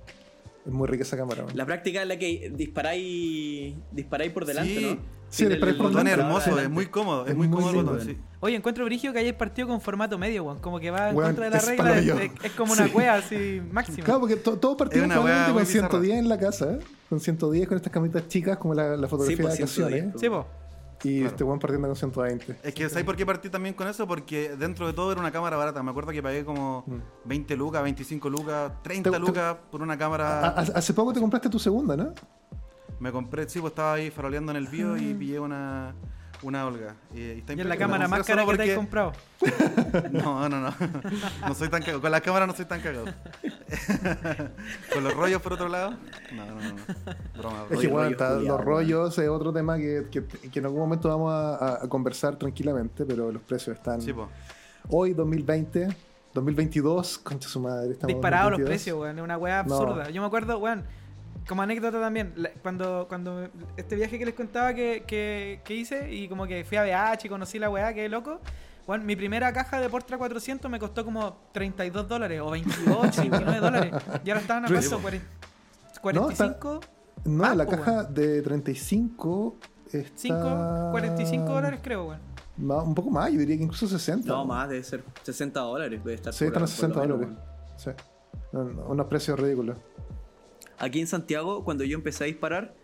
Es 0.66 0.72
muy 0.72 0.88
rica 0.88 1.02
esa 1.04 1.16
cámara. 1.16 1.44
La 1.54 1.64
práctica 1.64 2.02
es 2.02 2.08
la 2.08 2.18
que 2.18 2.52
disparáis, 2.54 3.74
disparáis 3.92 4.32
por 4.32 4.44
delante, 4.46 4.74
Sí. 4.76 4.84
¿no? 4.84 5.16
Sí, 5.28 5.38
Tiene 5.38 5.54
disparáis 5.54 5.74
El 5.76 5.82
por 5.82 5.86
botón 5.92 6.06
es 6.06 6.12
delante. 6.16 6.34
hermoso, 6.36 6.60
es 6.60 6.70
muy 6.70 6.86
cómodo, 6.86 7.24
es, 7.24 7.30
Es 7.30 7.36
muy 7.36 7.48
muy 7.48 7.56
cómodo 7.58 7.80
el 7.80 7.84
botón, 7.86 8.00
sí. 8.06 8.16
Oye, 8.40 8.54
encuentro 8.56 8.84
brillo 8.84 9.12
que 9.12 9.18
hayáis 9.18 9.34
partido 9.34 9.66
con 9.68 9.80
formato 9.80 10.18
medio, 10.18 10.44
weón. 10.44 10.60
Como 10.60 10.78
que 10.78 10.90
va 10.90 11.10
en 11.10 11.16
contra 11.16 11.44
de 11.46 11.50
la 11.50 11.58
regla. 11.60 11.98
Es, 11.98 12.04
yo. 12.04 12.18
es- 12.18 12.30
es 12.44 12.52
como 12.52 12.72
una 12.72 12.86
Sí. 12.86 12.92
wea 12.94 13.14
así 13.14 13.60
máxima. 13.72 14.04
Claro, 14.04 14.20
porque 14.20 14.36
to- 14.36 14.56
todos 14.58 14.76
partimos 14.76 15.08
probablemente 15.08 15.52
con 15.52 15.66
110 15.66 16.02
bizarra. 16.02 16.18
en 16.20 16.28
la 16.28 16.38
casa, 16.38 16.72
¿eh? 16.74 16.78
con 17.08 17.18
110 17.20 17.66
con 17.68 17.76
estas 17.76 17.92
camitas 17.92 18.28
chicas 18.28 18.56
como 18.58 18.74
la, 18.74 18.96
la 18.96 19.08
fotografía 19.08 19.42
pues, 19.42 19.58
de 19.58 19.66
110, 19.66 20.04
vacaciones. 20.06 20.20
Sí, 20.20 20.28
po. 20.28 20.46
Y 21.04 21.18
Claro. 21.20 21.26
este 21.30 21.44
weón 21.44 21.58
partiendo 21.58 21.88
con 21.88 21.96
120. 21.96 22.58
Es 22.62 22.74
que, 22.74 22.88
¿sabes 22.88 23.04
por 23.04 23.16
qué 23.16 23.26
partí 23.26 23.48
también 23.50 23.74
con 23.74 23.86
eso? 23.86 24.06
Porque 24.06 24.56
dentro 24.56 24.86
de 24.86 24.92
todo 24.92 25.12
era 25.12 25.20
una 25.20 25.30
cámara 25.30 25.56
barata. 25.56 25.82
Me 25.82 25.90
acuerdo 25.90 26.10
que 26.12 26.22
pagué 26.22 26.44
como 26.44 26.84
Mm. 26.86 26.96
20 27.28 27.56
lucas, 27.56 27.82
25 27.82 28.30
lucas, 28.30 28.72
30 28.82 29.10
Te- 29.10 29.16
te- 29.16 29.20
lucas 29.20 29.56
por 29.70 29.82
una 29.82 29.96
cámara. 29.98 30.48
ha- 30.48 30.60
Hace 30.60 30.94
poco 30.94 31.12
te 31.12 31.20
compraste 31.20 31.48
tu 31.50 31.58
segunda, 31.58 31.96
¿no? 31.96 32.12
Me 32.98 33.12
compré, 33.12 33.46
sí, 33.48 33.60
pues 33.60 33.72
estaba 33.72 33.92
ahí 33.94 34.10
faroleando 34.10 34.52
en 34.52 34.56
el 34.56 34.68
bio 34.68 34.94
Ah. 34.94 34.98
y 34.98 35.12
pillé 35.12 35.38
una, 35.38 35.94
una 36.42 36.66
Olga. 36.66 36.94
Y, 37.14 37.18
y 37.20 37.38
está 37.40 37.52
Y 37.52 37.60
es 37.60 37.66
la 37.66 37.76
cámara 37.76 38.08
más 38.08 38.26
cara 38.26 38.46
que 38.46 38.56
te 38.56 38.70
has 38.72 38.76
comprado. 38.78 39.12
No, 40.12 40.48
no, 40.48 40.60
no. 40.60 40.74
No 41.46 41.54
soy 41.54 41.68
tan 41.68 41.82
cagado. 41.82 42.00
Con 42.00 42.10
las 42.10 42.20
cámaras 42.22 42.48
no 42.48 42.54
soy 42.54 42.64
tan 42.64 42.80
cagado. 42.80 43.04
Con 44.92 45.04
los 45.04 45.14
rollos 45.14 45.42
por 45.42 45.52
otro 45.54 45.68
lado. 45.68 45.94
No, 46.34 46.46
no, 46.46 46.54
no. 46.54 46.60
Broma, 46.60 46.76
Es 46.76 47.38
broma. 47.38 47.68
que, 47.68 47.76
Oye, 47.76 47.88
bueno, 47.88 47.96
rollos 47.98 48.12
está- 48.12 48.28
culiados, 48.34 48.44
los 48.58 48.64
rollos 48.64 49.18
es 49.18 49.28
otro 49.28 49.52
tema 49.52 49.76
que, 49.76 50.06
que- 50.10 50.24
que 50.24 50.58
en 50.58 50.64
algún 50.64 50.80
momento 50.80 51.08
vamos 51.08 51.32
a, 51.32 51.84
a 51.84 51.88
conversar 51.88 52.36
tranquilamente, 52.36 53.04
pero 53.04 53.30
los 53.32 53.42
precios 53.42 53.76
están. 53.76 54.00
Sí, 54.00 54.12
pues. 54.12 54.28
Hoy, 54.88 55.14
2020, 55.14 55.88
2022, 56.32 57.18
concha 57.18 57.48
su 57.48 57.60
madre. 57.60 57.88
Disparados 58.06 58.52
los 58.52 58.60
2022. 58.60 58.68
precios, 58.68 58.98
weón. 59.00 59.18
Es 59.18 59.24
una 59.24 59.38
weá 59.38 59.62
No. 59.64 59.74
absurda. 59.74 60.10
Yo 60.10 60.20
me 60.20 60.26
acuerdo, 60.28 60.58
weón. 60.58 60.84
Como 61.48 61.62
anécdota 61.62 62.00
también, 62.00 62.34
cuando, 62.62 63.06
cuando 63.08 63.48
este 63.76 63.94
viaje 63.94 64.18
que 64.18 64.26
les 64.26 64.34
contaba 64.34 64.74
que, 64.74 65.04
que, 65.06 65.60
que 65.64 65.74
hice 65.74 66.12
y 66.12 66.28
como 66.28 66.46
que 66.46 66.64
fui 66.64 66.76
a 66.76 66.82
BH 66.82 67.24
y 67.26 67.28
conocí 67.28 67.58
la 67.60 67.70
weá, 67.70 67.94
que 67.94 68.08
loco. 68.08 68.40
Weón, 68.86 69.04
mi 69.04 69.16
primera 69.16 69.52
caja 69.52 69.80
de 69.80 69.88
Portra 69.88 70.16
400 70.16 70.70
me 70.70 70.78
costó 70.78 71.04
como 71.04 71.36
32 71.52 72.06
dólares 72.08 72.40
o 72.40 72.50
28, 72.50 73.20
29 73.22 73.58
dólares. 73.60 73.94
Y 74.24 74.30
ahora 74.30 74.40
estaban 74.40 74.64
a 74.64 74.68
Cuaren- 74.68 75.22
45, 76.00 76.80
No, 77.24 77.54
la 77.54 77.66
caja 77.66 78.04
de 78.04 78.42
35 78.42 79.56
está. 79.92 80.10
5, 80.16 80.88
45 80.92 81.44
dólares 81.52 81.80
creo, 81.82 82.04
weón. 82.08 82.20
Un 82.86 82.94
poco 82.94 83.10
más, 83.10 83.30
yo 83.32 83.38
diría 83.40 83.56
que 83.56 83.64
incluso 83.64 83.86
60. 83.88 84.28
No, 84.28 84.44
más, 84.44 84.68
debe 84.68 84.82
ser 84.84 85.02
60 85.22 85.60
dólares. 85.60 86.00
Debe 86.04 86.14
estar 86.14 86.32
Sí, 86.32 86.44
por- 86.44 86.62
están 86.62 86.62
a 86.62 86.66
por 86.66 86.68
60 86.68 86.94
lo 86.94 87.00
menos, 87.18 87.18
dólares. 87.20 87.38
weón. 87.84 87.96
Sí. 87.96 88.04
No, 88.52 88.64
no, 88.64 88.86
unos 88.88 89.06
precios 89.06 89.38
ridículos. 89.38 89.76
Aquí 90.78 91.00
en 91.00 91.06
Santiago, 91.06 91.64
cuando 91.64 91.84
yo 91.84 91.96
empecé 91.96 92.24
a 92.24 92.26
disparar, 92.28 92.74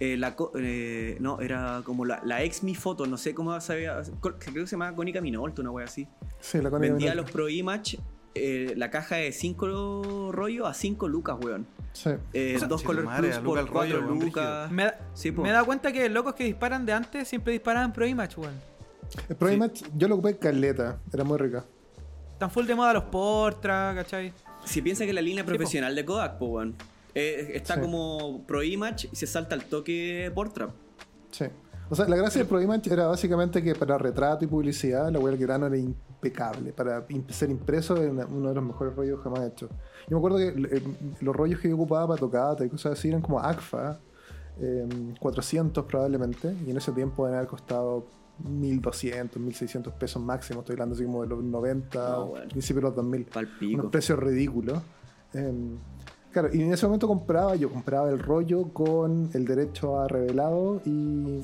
eh, 0.00 0.16
la 0.16 0.34
co- 0.36 0.52
eh, 0.56 1.16
no, 1.20 1.40
era 1.40 1.82
como 1.84 2.04
la, 2.04 2.20
la 2.24 2.42
ex 2.42 2.62
mi 2.62 2.74
foto, 2.74 3.06
no 3.06 3.16
sé 3.16 3.34
cómo 3.34 3.60
se 3.60 3.72
había. 3.72 4.00
Creo 4.20 4.38
que 4.38 4.66
se 4.66 4.72
llama 4.72 4.94
Cónica 4.94 5.20
Minolta, 5.20 5.60
una 5.62 5.70
wea 5.70 5.86
así. 5.86 6.06
Sí, 6.40 6.60
la 6.60 6.70
Connie 6.70 6.90
Vendía 6.90 7.10
Minolta. 7.10 7.22
los 7.22 7.30
Pro 7.32 7.48
Image, 7.48 7.98
eh, 8.34 8.74
la 8.76 8.90
caja 8.90 9.16
de 9.16 9.32
5 9.32 10.30
rollos 10.32 10.68
a 10.68 10.74
5 10.74 11.08
lucas, 11.08 11.36
weón. 11.42 11.66
Sí. 11.92 12.10
Eh, 12.32 12.54
O 12.56 12.58
sea, 12.60 12.68
dos 12.68 12.82
Color 12.82 13.04
madre, 13.04 13.28
Plus 13.30 13.38
por 13.40 13.58
el 13.58 13.66
rollo, 13.66 13.94
4 14.00 14.06
weón, 14.14 14.24
lucas. 14.24 14.70
Me, 14.70 14.84
da- 14.84 15.00
Sí, 15.14 15.32
me 15.32 15.48
he 15.48 15.52
dado 15.52 15.66
cuenta 15.66 15.90
que 15.92 16.08
locos 16.08 16.34
que 16.34 16.44
disparan 16.44 16.86
de 16.86 16.92
antes 16.92 17.26
siempre 17.26 17.52
disparaban 17.52 17.92
Pro 17.92 18.06
Image, 18.06 18.40
weón. 18.40 18.54
El 19.28 19.36
Pro 19.36 19.50
Image, 19.50 19.84
yo 19.96 20.06
lo 20.06 20.14
ocupé 20.16 20.30
en 20.30 20.36
caleta, 20.36 20.98
era 21.12 21.24
muy 21.24 21.38
rica. 21.38 21.64
Están 22.34 22.50
full 22.50 22.66
de 22.66 22.74
moda 22.76 22.92
los 22.92 23.04
Portra, 23.04 23.92
¿cachai? 23.96 24.32
Si 24.64 24.80
piensa 24.82 25.04
que 25.06 25.12
la 25.12 25.22
línea 25.22 25.42
po. 25.44 25.48
profesional 25.48 25.94
de 25.96 26.04
Kodak, 26.04 26.38
pues, 26.38 26.50
weón. 26.52 26.74
Eh, 27.18 27.56
está 27.56 27.74
Sí. 27.74 27.80
como 27.80 28.44
Pro 28.46 28.62
Image 28.62 29.08
y 29.12 29.16
se 29.16 29.26
salta 29.26 29.54
al 29.54 29.64
toque 29.64 30.30
Portra. 30.34 30.68
Sí. 31.30 31.44
O 31.90 31.94
sea, 31.94 32.06
la 32.06 32.16
gracia 32.16 32.40
del 32.40 32.48
Pro 32.48 32.60
Image 32.60 32.92
era 32.92 33.06
básicamente 33.06 33.62
que 33.62 33.74
para 33.74 33.96
retrato 33.96 34.44
y 34.44 34.48
publicidad, 34.48 35.10
la 35.10 35.18
web 35.18 35.32
del 35.36 35.40
grano 35.46 35.66
era 35.66 35.76
impecable. 35.78 36.72
Para 36.72 37.06
ser 37.28 37.48
impreso 37.50 37.96
era 37.96 38.26
uno 38.26 38.48
de 38.50 38.54
los 38.54 38.64
mejores 38.64 38.94
rollos 38.94 39.20
jamás 39.22 39.40
hechos. 39.46 39.70
Yo 40.08 40.16
me 40.16 40.16
acuerdo 40.18 40.36
que 40.38 40.76
eh, 40.76 40.82
los 41.22 41.34
rollos 41.34 41.60
que 41.60 41.68
yo 41.68 41.74
ocupaba 41.76 42.08
para 42.08 42.20
tocata 42.20 42.64
y 42.64 42.68
cosas 42.68 42.92
así 42.98 43.08
eran 43.08 43.22
como 43.22 43.40
ACFA, 43.40 44.00
eh, 44.60 44.86
400 45.18 45.84
probablemente, 45.86 46.54
y 46.66 46.70
en 46.70 46.76
ese 46.76 46.92
tiempo 46.92 47.24
deben 47.24 47.38
haber 47.38 47.48
costado 47.48 48.06
1200, 48.38 49.40
1600 49.40 49.92
pesos 49.94 50.22
máximo. 50.22 50.60
Estoy 50.60 50.74
hablando 50.74 50.94
así 50.94 51.04
como 51.04 51.22
de 51.22 51.28
los 51.28 51.42
90, 51.42 52.08
No, 52.10 52.26
bueno. 52.26 52.48
principios 52.48 52.82
de 52.82 52.88
los 52.88 52.96
2000 52.96 53.24
Pal 53.26 53.48
unos 53.62 53.86
precios 53.86 54.18
ridículos. 54.18 54.78
Eh, 55.34 55.52
claro, 56.32 56.48
y 56.52 56.62
en 56.62 56.72
ese 56.72 56.86
momento 56.86 57.06
compraba, 57.08 57.54
yo 57.56 57.70
compraba 57.70 58.08
el 58.10 58.18
rollo 58.18 58.68
con 58.72 59.30
el 59.34 59.44
derecho 59.44 60.00
a 60.00 60.08
revelado 60.08 60.80
y, 60.84 60.90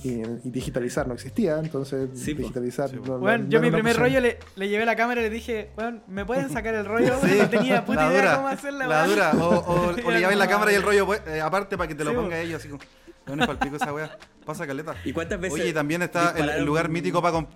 y- 0.04 0.22
y 0.44 0.50
digitalizar 0.50 1.06
no 1.08 1.14
existía, 1.14 1.58
entonces 1.58 2.08
Sí, 2.14 2.34
digitalizar. 2.34 2.90
Sí, 2.90 2.96
no- 2.96 3.18
no- 3.18 3.24
Weón, 3.24 3.44
no 3.44 3.48
yo 3.50 3.60
mi 3.60 3.70
primer 3.70 3.92
opción. 3.92 4.06
rollo 4.08 4.20
le, 4.20 4.38
le 4.56 4.68
llevé 4.68 4.84
la 4.86 4.96
cámara 4.96 5.20
y 5.20 5.24
le 5.24 5.30
dije, 5.30 5.70
weón, 5.76 6.02
¿me 6.08 6.24
pueden 6.24 6.50
sacar 6.50 6.74
el 6.74 6.84
rollo? 6.84 7.14
Sí, 7.24 7.38
no 7.40 7.48
tenía 7.50 7.84
puta 7.84 8.06
la 8.06 8.10
idea 8.12 8.20
dura, 8.22 8.36
cómo 8.36 8.48
hacerla, 8.48 8.86
La 8.86 9.06
dura. 9.06 9.32
O, 9.40 9.48
o- 9.48 9.88
o 10.06 10.10
le 10.10 10.18
lleváis 10.20 10.38
la 10.38 10.48
cámara 10.48 10.72
y 10.72 10.74
el 10.76 10.82
rollo 10.82 11.06
pues, 11.06 11.22
eh, 11.26 11.40
aparte 11.40 11.76
para 11.76 11.88
que 11.88 11.94
te 11.94 12.04
lo 12.04 12.10
Sí, 12.10 12.16
ponga 12.16 12.38
ella, 12.40 12.56
así 12.56 12.68
como. 12.68 12.82
No 13.26 13.40
es 13.42 13.46
palpico 13.46 13.76
esa 13.76 13.92
wea. 13.94 14.18
Pasa 14.44 14.66
caleta. 14.66 14.94
¿Y 15.04 15.12
cuántas 15.14 15.40
veces? 15.40 15.58
Oye, 15.58 15.72
también 15.72 16.02
está 16.02 16.34
el, 16.36 16.48
el 16.50 16.64
lugar 16.64 16.90
mítico 16.90 17.22
para. 17.22 17.46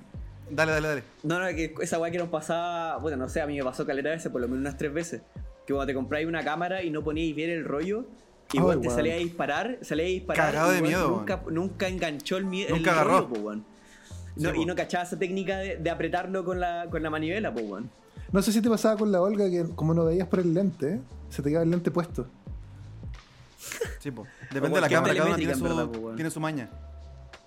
Dale, 0.50 0.72
dale, 0.72 0.88
dale. 0.88 1.02
No, 1.24 1.38
no, 1.38 1.46
que 1.48 1.74
esa 1.82 1.98
weá 1.98 2.10
que 2.10 2.16
nos 2.16 2.30
pasaba, 2.30 2.96
bueno, 2.96 3.18
no 3.18 3.28
sé, 3.28 3.42
a 3.42 3.46
mí 3.46 3.58
me 3.58 3.62
pasó 3.64 3.84
caleta 3.84 4.08
veces, 4.08 4.32
por 4.32 4.40
lo 4.40 4.48
menos 4.48 4.60
unas 4.62 4.78
tres 4.78 4.94
veces. 4.94 5.20
Que 5.68 5.74
cuando 5.74 5.86
te 5.86 5.92
compráis 5.94 6.26
una 6.26 6.42
cámara 6.42 6.82
y 6.82 6.88
no 6.88 7.04
poníais 7.04 7.36
bien 7.36 7.50
el 7.50 7.62
rollo, 7.66 8.06
igual 8.54 8.76
Ay, 8.78 8.80
te 8.80 8.88
weón. 8.88 8.96
salía 8.98 9.12
a 9.12 9.18
disparar, 9.18 9.78
salía 9.82 10.06
a 10.06 10.08
disparar. 10.08 10.46
Cagado 10.54 10.70
de 10.70 10.80
miedo, 10.80 11.10
Nunca, 11.10 11.42
nunca 11.50 11.88
enganchó 11.88 12.38
el, 12.38 12.46
mie- 12.46 12.64
el 12.68 12.76
Nunca 12.76 12.92
agarró. 12.92 13.10
rollo, 13.18 13.28
po, 13.28 13.40
weón. 13.40 13.64
No, 14.36 14.48
Sí, 14.48 14.56
po. 14.56 14.62
y 14.62 14.64
no 14.64 14.74
cachaba 14.74 15.04
esa 15.04 15.18
técnica 15.18 15.58
de, 15.58 15.76
de 15.76 15.90
apretarlo 15.90 16.42
con 16.42 16.58
la, 16.58 16.86
con 16.90 17.02
la 17.02 17.10
manivela, 17.10 17.52
po, 17.52 17.60
weón. 17.60 17.90
No 18.32 18.40
sé 18.40 18.50
si 18.50 18.62
te 18.62 18.70
pasaba 18.70 18.96
con 18.96 19.12
la 19.12 19.20
Olga 19.20 19.50
que 19.50 19.66
como 19.74 19.92
no 19.92 20.06
veías 20.06 20.26
por 20.26 20.40
el 20.40 20.54
lente, 20.54 21.00
se 21.28 21.42
te 21.42 21.50
quedaba 21.50 21.64
el 21.64 21.70
lente 21.70 21.90
puesto. 21.90 22.26
Sí, 23.98 24.10
po. 24.10 24.26
Depende 24.50 24.76
de 24.76 24.80
la 24.80 24.88
cámara, 24.88 25.14
cada 25.14 25.26
uno 25.26 25.36
tiene 25.36 25.54
su, 25.54 25.64
verdad, 25.64 25.86
po, 25.90 26.12
tiene 26.14 26.30
su 26.30 26.40
maña. 26.40 26.70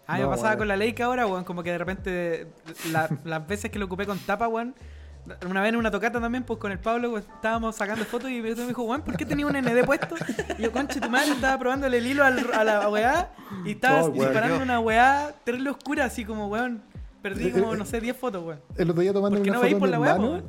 A 0.06 0.14
mí 0.14 0.20
me 0.20 0.26
No, 0.26 0.30
pasaba 0.32 0.58
con 0.58 0.68
la 0.68 0.76
Leica 0.78 1.06
ahora, 1.06 1.26
weón, 1.26 1.44
como 1.44 1.64
que 1.64 1.72
de 1.72 1.80
repente 1.80 2.48
la- 2.92 3.10
las 3.24 3.48
veces 3.48 3.72
que 3.72 3.80
lo 3.80 3.86
ocupé 3.86 4.06
con 4.06 4.20
tapa, 4.20 4.48
weón. 4.48 4.76
Una 5.48 5.62
vez 5.62 5.70
en 5.70 5.76
una 5.76 5.92
tocata 5.92 6.20
también, 6.20 6.44
pues 6.44 6.58
con 6.60 6.72
el 6.72 6.80
Pablo 6.80 7.12
weón, 7.12 7.24
estábamos 7.36 7.76
sacando 7.76 8.04
fotos 8.06 8.30
y 8.32 8.42
me 8.42 8.54
dijo, 8.54 8.84
weón, 8.84 9.02
¿por 9.04 9.16
qué 9.16 9.26
tenía 9.26 9.46
un 9.46 9.54
ND 9.56 9.84
puesto? 9.86 10.16
Y 10.58 10.64
yo, 10.64 10.72
conche, 10.72 11.00
tu 11.00 11.10
madre, 11.10 11.32
estaba 11.32 11.58
probándole 11.60 11.98
el 12.00 12.08
hilo 12.08 12.24
al- 12.24 12.54
a 12.54 12.64
la 12.64 12.90
weá 12.90 13.30
y 13.66 13.72
estaba 13.72 14.04
Oh, 14.04 14.10
disparando 14.10 14.58
Yo- 14.58 14.64
una 14.64 14.80
weá 14.80 15.32
terrible 15.44 15.70
oscura, 15.70 16.06
así 16.06 16.26
como, 16.26 16.48
weón, 16.48 16.82
perdí 17.22 17.52
como, 17.52 17.76
no 17.76 17.86
sé, 17.86 18.02
10 18.02 18.18
fotos, 18.18 18.44
weón. 18.44 18.60
El 18.78 18.90
otro 18.90 19.02
día 19.02 19.14
tomando 19.14 19.38
¿Por 19.38 19.44
qué 19.44 19.50
una 19.52 19.58
no 19.58 19.62
veis 19.62 19.74
foto 19.74 19.80
por 19.82 19.90
la 19.90 20.00
weá, 20.00 20.16
weón? 20.16 20.44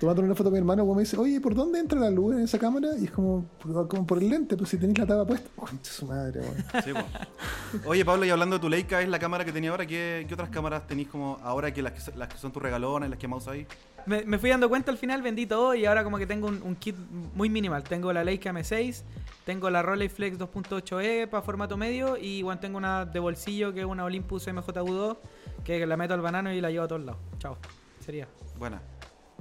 Tomando 0.00 0.22
una 0.22 0.34
foto 0.34 0.48
a 0.48 0.52
mi 0.52 0.58
hermano, 0.58 0.82
weón, 0.84 0.96
me 0.96 1.02
dice, 1.04 1.16
oye, 1.16 1.40
¿por 1.40 1.54
dónde 1.54 1.78
entra 1.78 1.98
la 1.98 2.10
luz 2.10 2.34
en 2.36 2.42
esa 2.42 2.58
cámara? 2.58 2.88
Y 2.98 3.04
es 3.04 3.10
como, 3.10 3.46
como 3.88 4.06
por 4.06 4.18
el 4.18 4.28
lente, 4.28 4.56
pues 4.56 4.70
si 4.70 4.78
tenéis 4.78 4.98
la 4.98 5.06
tapa 5.06 5.26
puesta. 5.26 5.48
Concha 5.56 5.90
su 5.92 6.06
madre, 6.06 6.40
weón. 6.40 6.56
Sí, 6.84 6.92
po. 6.92 7.88
Oye, 7.90 8.04
Pablo, 8.04 8.24
y 8.24 8.30
hablando 8.30 8.56
de 8.56 8.60
tu 8.60 8.68
Leica, 8.68 9.00
es 9.02 9.08
la 9.08 9.18
cámara 9.18 9.44
que 9.44 9.52
tenía 9.52 9.70
ahora. 9.70 9.86
¿Qué, 9.86 10.24
qué 10.28 10.34
otras 10.34 10.50
cámaras 10.50 10.86
tenéis 10.86 11.08
como 11.08 11.38
ahora 11.42 11.72
que 11.72 11.82
las 11.82 11.92
que, 11.92 12.00
son- 12.00 12.18
las 12.18 12.28
que 12.28 12.38
son 12.38 12.52
tus 12.52 12.62
regalonas, 12.62 13.08
las 13.10 13.18
que 13.18 13.28
más 13.28 13.42
usáis? 13.42 13.66
Me, 14.06 14.24
me 14.24 14.38
fui 14.38 14.50
dando 14.50 14.68
cuenta 14.68 14.90
al 14.92 14.98
final, 14.98 15.20
vendí 15.22 15.46
todo 15.46 15.74
y 15.74 15.84
ahora 15.84 16.04
como 16.04 16.16
que 16.18 16.26
tengo 16.26 16.46
un, 16.48 16.62
un 16.62 16.76
kit 16.76 16.94
muy 17.34 17.50
minimal. 17.50 17.82
Tengo 17.82 18.12
la 18.12 18.22
Leica 18.22 18.52
M6, 18.52 19.02
tengo 19.44 19.68
la 19.68 19.82
Rolleiflex 19.82 20.38
2.8e 20.38 21.26
para 21.28 21.42
formato 21.42 21.76
medio 21.76 22.16
y 22.16 22.42
bueno, 22.42 22.60
tengo 22.60 22.78
una 22.78 23.04
de 23.04 23.18
bolsillo 23.18 23.72
que 23.72 23.80
es 23.80 23.86
una 23.86 24.04
Olympus 24.04 24.46
MJU2 24.46 25.16
que 25.64 25.84
la 25.86 25.96
meto 25.96 26.14
al 26.14 26.20
banano 26.20 26.52
y 26.52 26.60
la 26.60 26.70
llevo 26.70 26.84
a 26.84 26.88
todos 26.88 27.02
lados. 27.04 27.20
Chao. 27.38 27.56
Sería. 27.98 28.28
Buena. 28.58 28.80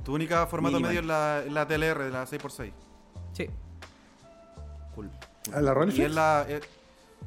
Tu 0.05 0.13
única 0.13 0.45
formato 0.47 0.77
Minimal. 0.79 0.89
medio 0.91 1.01
es 1.01 1.05
la, 1.07 1.43
es 1.45 1.51
la 1.51 1.67
TLR, 1.67 2.03
de 2.05 2.09
la 2.11 2.25
6x6. 2.25 2.71
Sí. 3.33 3.49
Cool. 4.93 5.09
¿A 5.53 5.61
la 5.61 5.73
Rolleiflex? 5.73 5.99
Y 5.99 6.09
es 6.09 6.15
la, 6.15 6.45
es- 6.47 6.61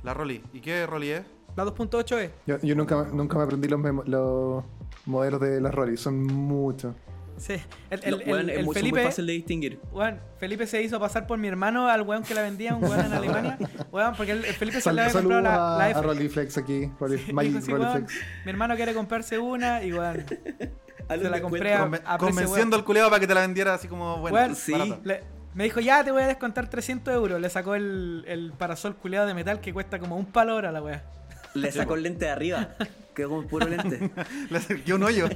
la 0.04 0.14
Rolly. 0.14 0.42
¿Y 0.52 0.60
qué 0.60 0.86
Rolly 0.86 1.10
es? 1.10 1.22
La 1.56 1.64
2.8e. 1.64 2.30
Yo, 2.46 2.58
yo 2.60 2.74
nunca, 2.76 3.08
nunca 3.12 3.36
me 3.36 3.44
aprendí 3.44 3.66
los, 3.68 3.80
memo- 3.80 4.04
los 4.06 4.64
modelos 5.06 5.40
de 5.40 5.60
las 5.60 5.74
Rolly, 5.74 5.96
son 5.96 6.22
muchos. 6.24 6.94
Sí. 7.36 7.54
El, 7.90 8.00
el- 8.04 8.22
el- 8.22 8.30
el 8.30 8.50
es 8.50 8.56
muy, 8.56 8.56
son 8.56 8.64
muy 8.66 8.74
Felipe, 8.74 9.04
fácil 9.04 9.26
de 9.26 9.32
distinguir. 9.32 9.80
weón, 9.92 10.20
Felipe 10.38 10.66
se 10.66 10.80
hizo 10.82 10.98
pasar 11.00 11.26
por 11.26 11.38
mi 11.38 11.48
hermano 11.48 11.88
al 11.88 12.02
weón 12.02 12.22
que 12.22 12.34
la 12.34 12.42
vendía, 12.42 12.74
un 12.76 12.84
weón 12.84 13.00
en 13.06 13.12
Alemania. 13.12 13.58
Weón, 13.92 14.14
porque 14.16 14.32
el, 14.32 14.44
el 14.44 14.54
Felipe 14.54 14.80
se 14.80 14.92
le 14.92 15.00
había 15.02 15.12
comprado 15.12 15.42
la, 15.42 15.50
la 15.78 15.84
a 15.84 15.90
F. 15.90 16.02
Rolleiflex 16.02 16.58
aquí. 16.58 16.90
Rolli- 17.00 17.16
Dijo, 17.18 17.32
Magic 17.32 17.60
sí, 17.62 17.72
weón, 17.72 18.06
mi 18.44 18.50
hermano 18.50 18.76
quiere 18.76 18.94
comprarse 18.94 19.38
una 19.38 19.82
y 19.82 19.92
weón, 19.92 20.24
se 21.08 21.30
la 21.30 21.40
compré 21.40 21.74
a, 21.74 22.18
convenciendo 22.18 22.76
al 22.76 22.84
culeado 22.84 23.08
para 23.10 23.20
que 23.20 23.26
te 23.26 23.34
la 23.34 23.40
vendiera 23.40 23.74
así 23.74 23.88
como 23.88 24.18
bueno. 24.18 24.54
Sí. 24.54 24.74
Le- 25.04 25.22
me 25.54 25.64
dijo, 25.64 25.80
ya 25.80 26.04
te 26.04 26.12
voy 26.12 26.22
a 26.22 26.26
descontar 26.28 26.68
300 26.70 27.12
euros. 27.14 27.40
Le 27.40 27.50
sacó 27.50 27.74
el, 27.74 28.24
el 28.28 28.52
parasol 28.52 28.94
culeado 28.94 29.26
de 29.26 29.34
metal 29.34 29.60
que 29.60 29.72
cuesta 29.72 29.98
como 29.98 30.16
un 30.16 30.26
palo 30.26 30.52
ahora 30.52 30.70
la 30.70 30.82
wea. 30.82 31.02
Le 31.54 31.72
sacó 31.72 31.94
el 31.94 32.02
lente 32.02 32.26
de 32.26 32.30
arriba. 32.30 32.68
Quedó 33.14 33.30
como 33.30 33.48
puro 33.48 33.66
lente. 33.66 34.10
Le 34.50 34.58
acerqué 34.58 34.94
un 34.94 35.02
hoyo, 35.02 35.28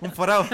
un 0.00 0.12
forado. 0.12 0.46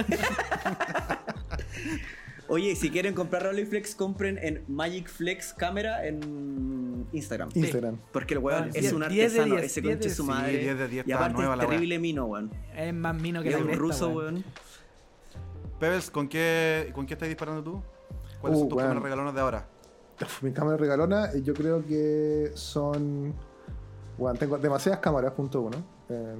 Oye, 2.52 2.74
si 2.74 2.90
quieren 2.90 3.14
comprar 3.14 3.44
Rolleiflex, 3.44 3.94
compren 3.94 4.36
en 4.42 4.64
Magic 4.66 5.08
Flex 5.08 5.54
Cámara 5.54 6.04
en 6.04 7.06
Instagram. 7.12 7.48
Instagram. 7.54 7.96
Porque 8.12 8.34
el 8.34 8.40
weón 8.40 8.64
Ah, 8.64 8.70
es 8.74 8.92
un 8.92 9.04
artesano, 9.04 9.54
diez, 9.54 9.64
ese 9.66 9.80
diez 9.80 9.96
conche 9.96 10.10
su 10.10 10.24
madre. 10.24 10.58
diez 10.58 10.76
de 10.78 10.88
diez, 10.88 11.06
y 11.06 11.10
está 11.12 11.20
aparte 11.26 11.38
nueva 11.38 11.54
es 11.54 11.58
la 11.58 11.64
weá. 11.64 11.70
terrible 11.70 11.98
mino, 12.00 12.24
weón. 12.26 12.50
Es 12.76 12.92
más 12.92 13.14
mino 13.14 13.40
que 13.42 13.50
Es 13.50 13.54
la 13.54 13.60
un 13.64 13.72
ruso, 13.78 14.08
weón. 14.08 14.34
weón. 14.34 14.44
Pebbles, 15.78 16.10
¿con 16.10 16.28
qué, 16.28 16.90
¿con 16.92 17.06
qué 17.06 17.14
estás 17.14 17.28
disparando 17.28 17.62
tú? 17.62 17.82
¿Cuáles 18.40 18.56
Uh, 18.58 18.60
son 18.62 18.68
tus 18.68 18.76
weón. 18.76 18.88
cámaras 18.88 19.02
regalonas 19.04 19.34
de 19.34 19.40
ahora? 19.40 19.68
Uf, 20.20 20.42
mi 20.42 20.52
cámara 20.52 20.76
regalona, 20.76 21.26
eh, 21.32 21.42
yo 21.42 21.54
creo 21.54 21.86
que 21.86 22.50
son. 22.54 23.32
Bueno, 24.18 24.38
tengo 24.38 24.58
demasiadas 24.58 25.00
cámaras, 25.00 25.32
punto 25.32 25.60
uno. 25.62 25.78
Eh, 26.08 26.34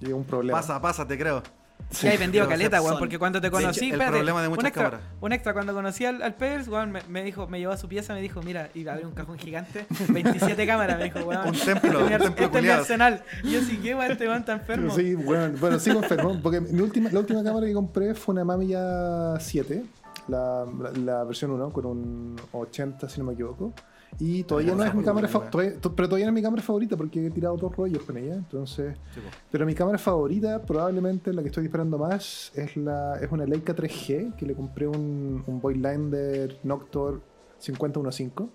y 0.00 0.12
un 0.12 0.22
problema. 0.24 0.58
Pasa, 0.60 0.80
pasa, 0.80 1.06
te 1.08 1.16
creo. 1.18 1.42
Sí, 1.90 2.06
hay 2.08 2.16
vendido 2.18 2.44
pero 2.46 2.56
caleta, 2.58 2.82
weón, 2.82 2.98
porque 2.98 3.18
cuando 3.18 3.40
te 3.40 3.50
conocí, 3.50 3.86
hecho, 3.86 3.86
el 3.86 3.92
espérate, 4.00 4.16
problema 4.18 4.42
de 4.42 4.48
un 4.48 4.54
muchas 4.54 4.68
extra, 4.68 4.84
cámaras. 4.90 5.06
un 5.20 5.32
extra, 5.32 5.52
cuando 5.52 5.74
conocí 5.74 6.04
al, 6.04 6.22
al 6.22 6.34
Pebbles, 6.34 6.68
weón, 6.68 6.92
me, 6.92 7.02
me 7.08 7.22
dijo, 7.24 7.46
me 7.48 7.58
llevó 7.58 7.72
a 7.72 7.76
su 7.76 7.88
pieza, 7.88 8.14
me 8.14 8.20
dijo, 8.20 8.42
mira, 8.42 8.68
y 8.74 8.86
había 8.86 9.06
un 9.06 9.14
cajón 9.14 9.38
gigante, 9.38 9.86
27 10.08 10.66
cámaras, 10.66 10.98
me 10.98 11.04
dijo, 11.04 11.20
weón. 11.20 11.48
Un 11.48 11.52
templo, 11.58 12.00
Este 12.00 12.14
un 12.14 12.20
templo 12.20 12.26
este 12.28 12.44
es 12.44 12.50
mi 12.50 12.56
culiado. 12.58 12.80
arsenal. 12.82 13.22
Y 13.42 13.52
yo 13.52 13.60
sí, 13.62 13.78
¿qué 13.82 13.94
weón, 13.94 14.12
este 14.12 14.26
weón 14.26 14.40
está 14.40 14.52
enfermo? 14.52 14.94
Sí, 14.94 15.14
bueno, 15.14 15.56
bueno, 15.58 15.78
sigo 15.78 16.02
enfermo. 16.02 16.38
Porque 16.42 16.60
mi 16.60 16.80
última, 16.80 17.10
la 17.10 17.20
última 17.20 17.42
cámara 17.42 17.66
que 17.66 17.72
compré 17.72 18.14
fue 18.14 18.34
una 18.34 18.44
Mamiya 18.44 19.38
7, 19.40 19.82
la, 20.28 20.66
la, 20.78 20.90
la 20.92 21.24
versión 21.24 21.50
1, 21.50 21.70
con 21.72 21.86
un 21.86 22.36
80, 22.52 23.08
si 23.08 23.18
no 23.20 23.26
me 23.26 23.32
equivoco. 23.34 23.72
Y 24.18 24.42
todavía 24.44 24.74
no 24.74 24.84
es 24.84 24.94
mi 24.94 25.02
cámara 25.02 25.28
fa- 25.28 25.48
todavía- 25.50 25.78
to- 25.80 25.94
pero 25.94 26.08
todavía 26.08 26.26
no 26.26 26.30
es 26.32 26.34
mi 26.34 26.42
cámara 26.42 26.62
favorita 26.62 26.96
porque 26.96 27.24
he 27.26 27.30
tirado 27.30 27.56
dos 27.56 27.74
rollos 27.74 28.02
con 28.02 28.16
ella. 28.18 28.34
Entonces, 28.34 28.96
Sí, 29.14 29.20
pero 29.50 29.64
mi 29.64 29.74
cámara 29.74 29.98
favorita, 29.98 30.60
probablemente 30.62 31.32
la 31.32 31.42
que 31.42 31.48
estoy 31.48 31.62
disparando 31.64 31.96
más, 31.98 32.52
es 32.54 32.76
la 32.76 33.18
es 33.20 33.30
una 33.32 33.44
Leica 33.46 33.74
3G 33.74 34.34
que 34.36 34.44
le 34.46 34.54
compré 34.54 34.86
un, 34.88 35.42
un 35.46 35.60
Voigtlander 35.60 36.58
Noctor 36.64 37.20
5015. 37.58 38.48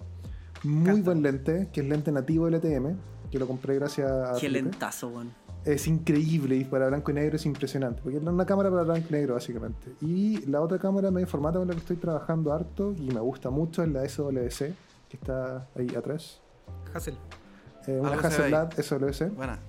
Muy 0.64 1.02
buen 1.02 1.22
lente, 1.22 1.70
que 1.72 1.82
es 1.82 1.88
lente 1.88 2.12
nativo 2.12 2.48
LTM, 2.50 2.96
que 3.32 3.38
lo 3.40 3.48
compré 3.48 3.76
gracias 3.76 4.10
a. 4.12 4.34
Qué 4.34 4.42
Felipe. 4.48 4.64
lentazo, 4.64 5.10
weón. 5.10 5.32
Es 5.64 5.88
increíble 5.88 6.58
y 6.58 6.64
para 6.64 6.88
blanco 6.90 7.10
y 7.10 7.16
negro 7.16 7.38
es 7.38 7.46
impresionante, 7.48 8.00
porque 8.04 8.18
es 8.20 8.24
una 8.24 8.46
cámara 8.46 8.70
para 8.70 8.84
blanco 8.84 9.08
y 9.10 9.14
negro 9.14 9.34
básicamente. 9.34 9.94
Y 10.02 10.46
la 10.46 10.62
otra 10.62 10.78
cámara 10.78 11.10
medio 11.10 11.26
formato 11.26 11.58
con 11.58 11.68
la 11.68 11.74
que 11.74 11.80
estoy 11.80 11.96
trabajando 11.98 12.54
harto 12.54 12.94
y 12.96 13.10
me 13.12 13.20
gusta 13.20 13.50
mucho 13.50 13.82
es 13.82 13.90
la 13.90 14.08
SWC, 14.08 14.74
que 15.10 15.18
está 15.18 15.68
ahí 15.78 15.94
atrás. 15.96 16.42
Hassel. 16.94 17.18
Eh, 17.88 18.00
una 18.00 18.12
ahí. 18.14 18.20
Hasselblad 18.24 18.72
SWC. 18.82 19.30
Buena. 19.36 19.60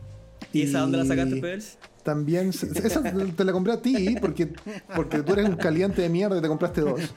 ¿Y 0.52 0.62
esa 0.62 0.80
dónde 0.80 0.98
la 0.98 1.04
sacaste, 1.04 1.36
Pebbles? 1.36 1.78
También, 2.02 2.52
se- 2.52 2.66
esa 2.86 3.02
te 3.02 3.44
la 3.44 3.52
compré 3.52 3.72
a 3.72 3.82
ti 3.82 4.16
porque, 4.20 4.52
porque 4.94 5.22
tú 5.22 5.32
eres 5.32 5.48
un 5.48 5.56
caliente 5.56 6.02
de 6.02 6.08
mierda 6.08 6.38
y 6.38 6.40
te 6.42 6.48
compraste 6.48 6.80
dos. 6.82 7.00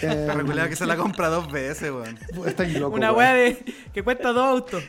Eh, 0.00 0.30
recuerda 0.34 0.66
que 0.66 0.76
se 0.76 0.86
la 0.86 0.96
compra 0.96 1.28
dos 1.28 1.52
veces, 1.52 1.90
weón. 1.90 2.18
Estás 2.46 2.72
loco. 2.72 2.96
Una 2.96 3.12
weá 3.12 3.34
de 3.34 3.62
que 3.92 4.02
cuesta 4.02 4.32
dos 4.32 4.42
autos. 4.42 4.82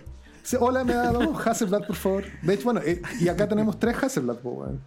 Hola, 0.57 0.85
me 0.85 0.93
da 0.93 1.11
dos 1.11 1.45
Hasselblad, 1.45 1.85
por 1.85 1.97
favor. 1.97 2.23
De 2.41 2.53
hecho, 2.53 2.63
bueno, 2.63 2.79
eh, 2.81 3.01
y 3.19 3.27
acá 3.27 3.45
tenemos 3.45 3.77
tres 3.77 4.01
Hasselblad, 4.01 4.37
weón. 4.41 4.79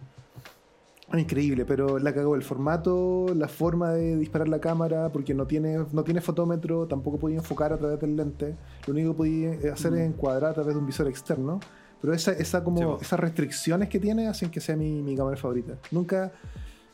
Increíble, 1.17 1.65
pero 1.65 1.97
la 1.97 2.13
cagó 2.13 2.35
el 2.35 2.43
formato, 2.43 3.27
la 3.35 3.47
forma 3.47 3.91
de 3.93 4.15
disparar 4.17 4.47
la 4.47 4.59
cámara, 4.61 5.09
porque 5.09 5.33
no 5.33 5.47
tiene, 5.47 5.83
no 5.91 6.03
tiene 6.03 6.21
fotómetro, 6.21 6.85
tampoco 6.87 7.17
podía 7.17 7.37
enfocar 7.37 7.73
a 7.73 7.77
través 7.77 7.99
del 7.99 8.15
lente. 8.15 8.55
Lo 8.85 8.93
único 8.93 9.11
que 9.13 9.17
podía 9.17 9.73
hacer 9.73 9.93
es 9.95 10.01
encuadrar 10.07 10.51
a 10.51 10.53
través 10.53 10.75
de 10.75 10.79
un 10.79 10.85
visor 10.85 11.07
externo. 11.07 11.59
Pero 12.01 12.13
esa, 12.13 12.31
esa 12.33 12.63
como, 12.63 12.97
Sí, 12.99 13.05
esas 13.05 13.19
restricciones 13.19 13.89
que 13.89 13.99
tiene 13.99 14.27
hacen 14.27 14.51
que 14.51 14.61
sea 14.61 14.75
mi, 14.75 15.01
mi 15.01 15.17
cámara 15.17 15.35
favorita. 15.35 15.73
Nunca, 15.91 16.31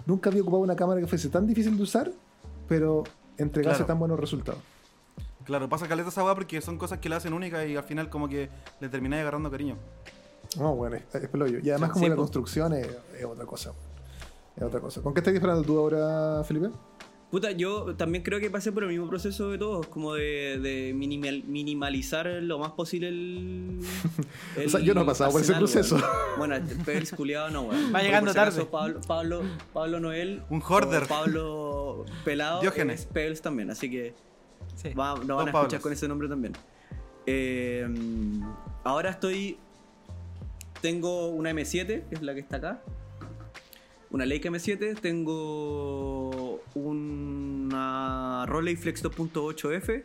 nunca 0.06 0.30
había 0.30 0.41
ocupado 0.41 0.63
una 0.63 0.75
cámara 0.78 1.01
que 1.01 1.08
fuese 1.08 1.30
tan 1.30 1.45
difícil 1.45 1.75
de 1.75 1.84
usar, 1.84 2.12
pero 2.69 3.04
entregase 3.38 3.78
Claro. 3.80 3.86
tan 3.88 3.99
buenos 3.99 4.19
resultados. 4.19 4.62
Claro, 5.43 5.67
pasa 5.69 5.88
caleta 5.88 6.10
esa 6.10 6.23
weá 6.23 6.34
porque 6.34 6.60
son 6.62 6.78
cosas 6.80 6.97
que 6.99 7.10
la 7.10 7.17
hacen 7.17 7.34
única 7.34 7.63
y 7.65 7.75
al 7.75 7.84
final 7.84 8.10
como 8.10 8.28
que 8.30 8.49
le 8.80 8.89
termináis 8.89 9.21
agarrando 9.21 9.51
cariño. 9.51 9.75
No, 10.58 10.73
bueno, 10.75 10.95
es, 10.95 11.04
es 11.21 11.28
pelollo. 11.30 11.60
Y 11.62 11.69
además, 11.69 11.89
Sí, 11.89 11.93
como 11.95 12.08
la 12.08 12.15
construcción 12.15 12.73
es, 12.73 12.88
es 13.19 13.25
otra 13.25 13.45
cosa. 13.45 13.73
Es 14.58 14.63
otra 14.63 14.80
cosa. 14.80 15.02
¿Con 15.02 15.13
qué 15.13 15.20
estás 15.20 15.34
disparando 15.34 15.63
tú 15.63 15.78
ahora, 15.78 16.44
Felipe? 16.44 16.70
Puta, 17.32 17.52
yo 17.52 17.96
también 17.96 18.24
creo 18.24 18.39
que 18.39 18.50
pasé 18.50 18.72
por 18.72 18.84
el 18.84 18.89
mismo 18.89 19.10
proceso 19.10 19.50
de 19.50 19.58
todos, 19.58 19.88
como 19.88 20.13
de, 20.13 20.60
de 20.62 20.94
minimal- 20.96 21.44
minimalizar 21.46 22.28
lo 22.28 22.60
más 22.60 22.72
posible 22.72 23.10
el. 23.10 23.80
O 24.65 24.70
sea, 24.70 24.80
yo 24.80 24.94
no 24.94 25.02
he 25.02 25.06
pasado 25.06 25.32
por 25.32 25.41
ese 25.41 25.54
proceso. 25.56 25.96
weón. 25.96 26.08
Bueno, 26.38 26.56
el 26.56 26.63
Pebbles 26.86 27.12
culiado 27.12 27.50
no, 27.50 27.63
weón. 27.63 27.94
Va 27.94 28.02
llegando 28.04 28.34
tarde. 28.34 28.63
Pablo, 28.65 29.02
Pablo, 29.06 29.41
Pablo 29.74 30.00
Noel. 30.00 30.44
Un 30.50 30.62
hoarder. 30.62 31.08
Pablo 31.08 32.06
Pelado. 32.24 32.62
Diógenes. 32.62 33.02
Es 33.02 33.06
Pebbles 33.08 33.41
también, 33.41 33.70
así 33.72 33.89
que 33.89 34.13
Sí. 34.76 34.94
va- 34.94 35.15
nos 35.15 35.28
van 35.28 35.32
a 35.32 35.34
escuchar 35.50 35.52
Pablos. 35.52 35.82
con 35.82 35.91
ese 35.94 36.08
nombre 36.08 36.30
también. 36.30 36.54
Eh, 37.26 37.86
ahora 38.86 39.10
estoy. 39.10 39.58
Tengo 40.82 41.30
una 41.30 41.50
M7, 41.52 42.08
que 42.08 42.15
es 42.15 42.22
la 42.22 42.34
que 42.34 42.39
está 42.41 42.58
acá. 42.58 42.82
Una 44.15 44.25
Leica 44.25 44.47
M7. 44.49 44.97
Tengo 45.01 46.62
una 46.73 48.45
Rolleiflex 48.47 49.04
2.8F. 49.04 50.04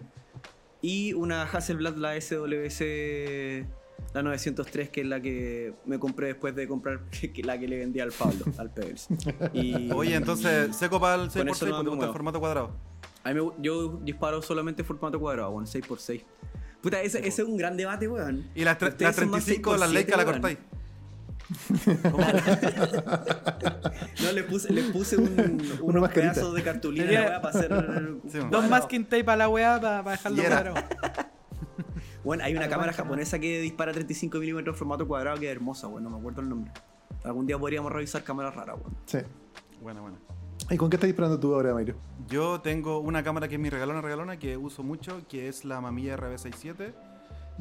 Y 0.82 1.12
una 1.12 1.44
Hasselblad, 1.44 1.94
la 1.94 2.20
SWC, 2.20 3.66
la 4.12 4.22
903, 4.24 4.88
que 4.88 5.02
es 5.02 5.06
la 5.06 5.20
que 5.20 5.74
me 5.86 6.00
compré 6.00 6.26
después 6.26 6.56
de 6.56 6.66
comprar 6.66 7.02
que- 7.10 7.40
la 7.44 7.56
que 7.56 7.68
le 7.68 7.78
vendí 7.78 8.00
al 8.00 8.10
Pablo, 8.10 8.46
al 8.58 8.72
Pebbles. 8.72 9.06
Y- 9.52 9.92
Oye, 9.92 10.16
entonces, 10.16 10.74
seco 10.74 11.00
para 11.00 11.22
el 11.22 11.30
6x6 11.30 11.38
Con 11.38 11.48
eso 11.50 11.66
no 11.66 11.76
porque 11.76 11.90
gusta 11.90 12.06
el 12.06 12.12
formato 12.12 12.40
cuadrado. 12.40 12.72
A 13.22 13.28
mí 13.28 13.34
me 13.36 13.42
gu- 13.42 13.54
yo 13.58 14.00
disparo 14.02 14.42
solamente 14.42 14.82
formato 14.82 15.20
cuadrado, 15.20 15.52
bueno, 15.52 15.68
6x6. 15.68 16.24
Puta, 16.82 17.00
ese, 17.00 17.20
ese 17.20 17.42
es 17.42 17.48
un 17.48 17.56
gran 17.56 17.76
debate, 17.76 18.08
weón. 18.08 18.44
Y 18.56 18.64
las, 18.64 18.76
tre- 18.76 18.88
Ustedes 18.88 19.02
las 19.10 19.14
son 19.16 19.30
más 19.30 19.44
35, 19.44 19.76
las 19.76 19.90
6x7, 19.90 19.94
Leica 19.94 20.16
la 20.16 20.24
cortáis. 20.24 20.58
No, 24.30 24.36
le 24.36 24.44
puse, 24.44 24.72
le 24.72 24.82
puse 24.84 25.16
un, 25.16 25.28
Una 25.82 25.98
unos 26.00 26.10
pedazos 26.12 26.54
de 26.54 26.62
cartulina 26.62 27.04
Sería- 27.04 27.20
la 27.20 27.26
weá, 27.28 27.42
para 27.42 27.58
hacer. 27.58 28.16
Sí. 28.28 28.38
Dos 28.50 28.68
masking 28.68 29.04
tape 29.04 29.30
a 29.30 29.36
la 29.36 29.48
weá 29.48 29.80
para 29.80 30.10
dejarlo 30.10 30.42
Y 30.42 30.46
era. 30.46 30.62
cuadrado. 30.72 30.88
Bueno, 32.22 32.44
hay 32.44 32.54
una 32.54 32.68
cámara 32.68 32.92
japonesa 32.92 33.38
que 33.38 33.60
dispara 33.62 33.92
35 33.92 34.38
milímetros 34.38 34.76
formato 34.76 35.08
cuadrado 35.08 35.38
que 35.38 35.46
es 35.46 35.52
hermosa, 35.56 35.88
weón. 35.88 36.04
No 36.04 36.10
me 36.10 36.18
acuerdo 36.18 36.42
el 36.42 36.48
nombre. 36.50 36.70
Algún 37.24 37.46
día 37.46 37.58
podríamos 37.58 37.90
revisar 37.90 38.22
cámaras 38.24 38.54
raras, 38.54 38.76
weón. 38.78 38.94
Sí. 39.06 39.18
Buena, 39.80 40.02
buena. 40.02 40.18
¿Y 40.68 40.76
con 40.76 40.90
qué 40.90 40.96
estás 40.96 41.08
disparando 41.08 41.40
tú 41.40 41.54
ahora, 41.54 41.72
Mayro? 41.72 41.94
Yo 42.28 42.60
tengo 42.60 42.98
una 42.98 43.22
cámara 43.24 43.48
que 43.48 43.54
es 43.54 43.60
mi 43.60 43.70
regalona 43.70 44.02
regalona 44.02 44.38
que 44.38 44.58
uso 44.58 44.82
mucho, 44.82 45.22
que 45.28 45.48
es 45.48 45.64
la 45.64 45.80
Mamilla 45.80 46.16
RB67. 46.18 46.92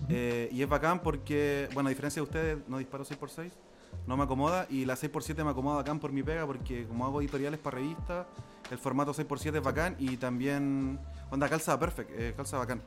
Eh, 0.10 0.50
y 0.52 0.62
es 0.62 0.68
bacán 0.70 1.00
porque, 1.02 1.70
bueno, 1.74 1.88
a 1.88 1.90
diferencia 1.92 2.20
de 2.22 2.24
ustedes, 2.24 2.58
no 2.68 2.78
disparo 2.80 3.06
6x6, 3.06 3.52
no 4.08 4.18
me 4.18 4.24
acomoda. 4.24 4.66
Y 4.70 4.86
la 4.86 4.96
6x7 4.96 5.44
me 5.44 5.52
acomoda 5.52 5.78
bacán 5.78 6.00
por 6.00 6.12
mi 6.12 6.24
pega 6.24 6.46
porque 6.46 6.86
como 6.88 7.06
hago 7.06 7.22
editoriales 7.22 7.60
para 7.60 7.78
revistas, 7.78 8.28
el 8.72 8.78
formato 8.78 9.14
6x7 9.14 9.58
es 9.58 9.64
bacán 9.64 9.96
y 10.00 10.18
también, 10.18 11.00
onda, 11.32 11.48
calza 11.50 11.80
perfect, 11.80 12.10
eh, 12.14 12.34
calza 12.36 12.58
bacán. 12.58 12.82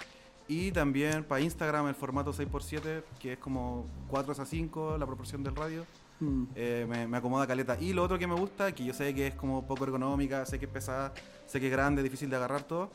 Y 0.49 0.73
también 0.73 1.25
para 1.25 1.41
Instagram 1.41 1.87
el 1.89 1.95
formato 1.95 2.33
6x7, 2.33 3.03
que 3.21 3.35
es 3.35 3.39
como 3.39 3.87
4 4.09 4.35
a 4.43 4.45
5, 4.45 4.97
la 4.99 5.07
proporción 5.07 5.43
del 5.43 5.55
radio. 5.57 5.85
Mm. 6.21 6.45
Eh, 6.55 6.87
me, 6.89 7.07
me 7.07 7.17
acomoda 7.17 7.47
caleta. 7.47 7.77
Y 7.81 7.93
lo 7.93 8.03
otro 8.03 8.19
que 8.19 8.27
me 8.27 8.35
gusta, 8.35 8.73
que 8.73 8.85
yo 8.85 8.93
sé 8.93 9.15
que 9.15 9.29
es 9.29 9.35
como 9.35 9.67
poco 9.67 9.85
ergonómica, 9.85 10.45
sé 10.47 10.59
que 10.59 10.67
es 10.67 10.71
pesada, 10.71 11.13
sé 11.47 11.59
que 11.61 11.67
es 11.67 11.73
grande, 11.73 12.03
difícil 12.03 12.29
de 12.31 12.37
agarrar 12.37 12.63
todo, 12.65 12.91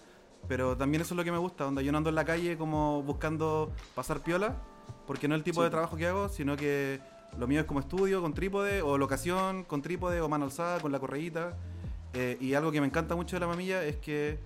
pero 0.48 0.78
también 0.78 1.02
eso 1.02 1.14
es 1.14 1.18
lo 1.18 1.24
que 1.24 1.32
me 1.32 1.38
gusta, 1.38 1.64
donde 1.64 1.84
yo 1.84 1.92
no 1.92 1.98
ando 1.98 2.10
en 2.10 2.16
la 2.16 2.26
calle 2.26 2.58
como 2.58 3.02
buscando 3.04 3.72
pasar 3.96 4.22
piola, 4.22 4.56
porque 5.06 5.28
no 5.28 5.36
es 5.36 5.40
el 5.40 5.44
tipo 5.44 5.62
Sí. 5.62 5.66
de 5.66 5.70
trabajo 5.72 5.98
que 5.98 6.08
hago, 6.08 6.30
sino 6.30 6.56
que 6.56 7.02
lo 7.38 7.48
mío 7.48 7.60
es 7.62 7.66
como 7.66 7.80
estudio 7.80 8.22
con 8.22 8.34
trípode, 8.34 8.82
o 8.82 8.98
locación 8.98 9.64
con 9.64 9.82
trípode, 9.82 10.22
o 10.22 10.30
mano 10.30 10.46
alzada 10.46 10.80
con 10.80 10.92
la 10.92 11.00
correíta. 11.00 11.58
Eh, 12.14 12.38
y 12.40 12.54
algo 12.54 12.72
que 12.72 12.80
me 12.82 12.88
encanta 12.88 13.16
mucho 13.16 13.36
de 13.36 13.40
la 13.42 13.48
mamilla 13.48 13.84
es 13.84 13.98
que 13.98 14.40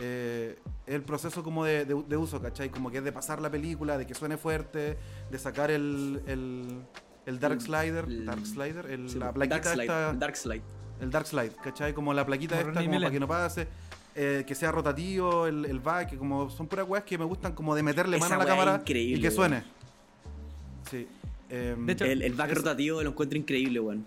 eh, 0.00 0.58
el 0.86 1.02
proceso 1.02 1.42
como 1.42 1.64
de, 1.64 1.84
de- 1.84 2.02
de 2.06 2.16
uso, 2.16 2.40
¿cachai? 2.40 2.68
Como 2.70 2.90
que 2.90 2.98
es 2.98 3.04
de 3.04 3.12
pasar 3.12 3.40
la 3.40 3.50
película, 3.50 3.98
de 3.98 4.06
que 4.06 4.14
suene 4.14 4.36
fuerte, 4.36 4.96
de 5.30 5.38
sacar 5.38 5.70
el, 5.70 6.22
el, 6.26 6.80
el 7.26 7.40
Dark 7.40 7.54
El- 7.54 7.60
Slider, 7.60 8.04
el- 8.04 8.26
Dark 8.26 8.46
Slider, 8.46 8.86
el- 8.86 9.08
Sí, 9.10 9.18
la 9.18 9.26
Dark 9.26 9.34
plaquita 9.34 9.72
Slide, 9.72 9.82
esta, 9.82 10.12
Dark 10.14 10.36
Slide. 10.36 10.62
el 11.00 11.10
Dark 11.10 11.26
Slide, 11.26 11.52
¿cachai? 11.62 11.92
Como 11.94 12.14
la 12.14 12.24
plaquita 12.24 12.56
Como 12.58 12.68
esta, 12.70 12.84
como 12.84 13.00
para 13.00 13.10
que 13.10 13.20
no 13.20 13.26
pase. 13.28 13.66
eh, 14.14 14.44
que 14.46 14.54
sea 14.54 14.70
rotativo, 14.70 15.46
el, 15.46 15.64
el 15.64 15.80
back, 15.80 16.10
que 16.10 16.16
como 16.18 16.50
son 16.50 16.66
puras 16.68 16.86
weas 16.88 17.04
que 17.04 17.16
me 17.18 17.24
gustan 17.24 17.52
como 17.54 17.74
de 17.74 17.82
meterle 17.82 18.16
Esa 18.18 18.28
mano 18.28 18.40
a 18.42 18.44
la 18.44 18.50
cámara 18.50 18.82
y 18.86 19.20
que 19.20 19.30
suene. 19.30 19.64
Sí. 20.90 21.08
Em, 21.50 21.86
De 21.86 21.92
hecho, 21.92 22.04
El, 22.04 22.22
el 22.22 22.34
back 22.34 22.50
es- 22.50 22.56
rotativo 22.58 23.02
lo 23.02 23.10
encuentro 23.10 23.38
increíble, 23.38 23.80
weón. 23.80 24.06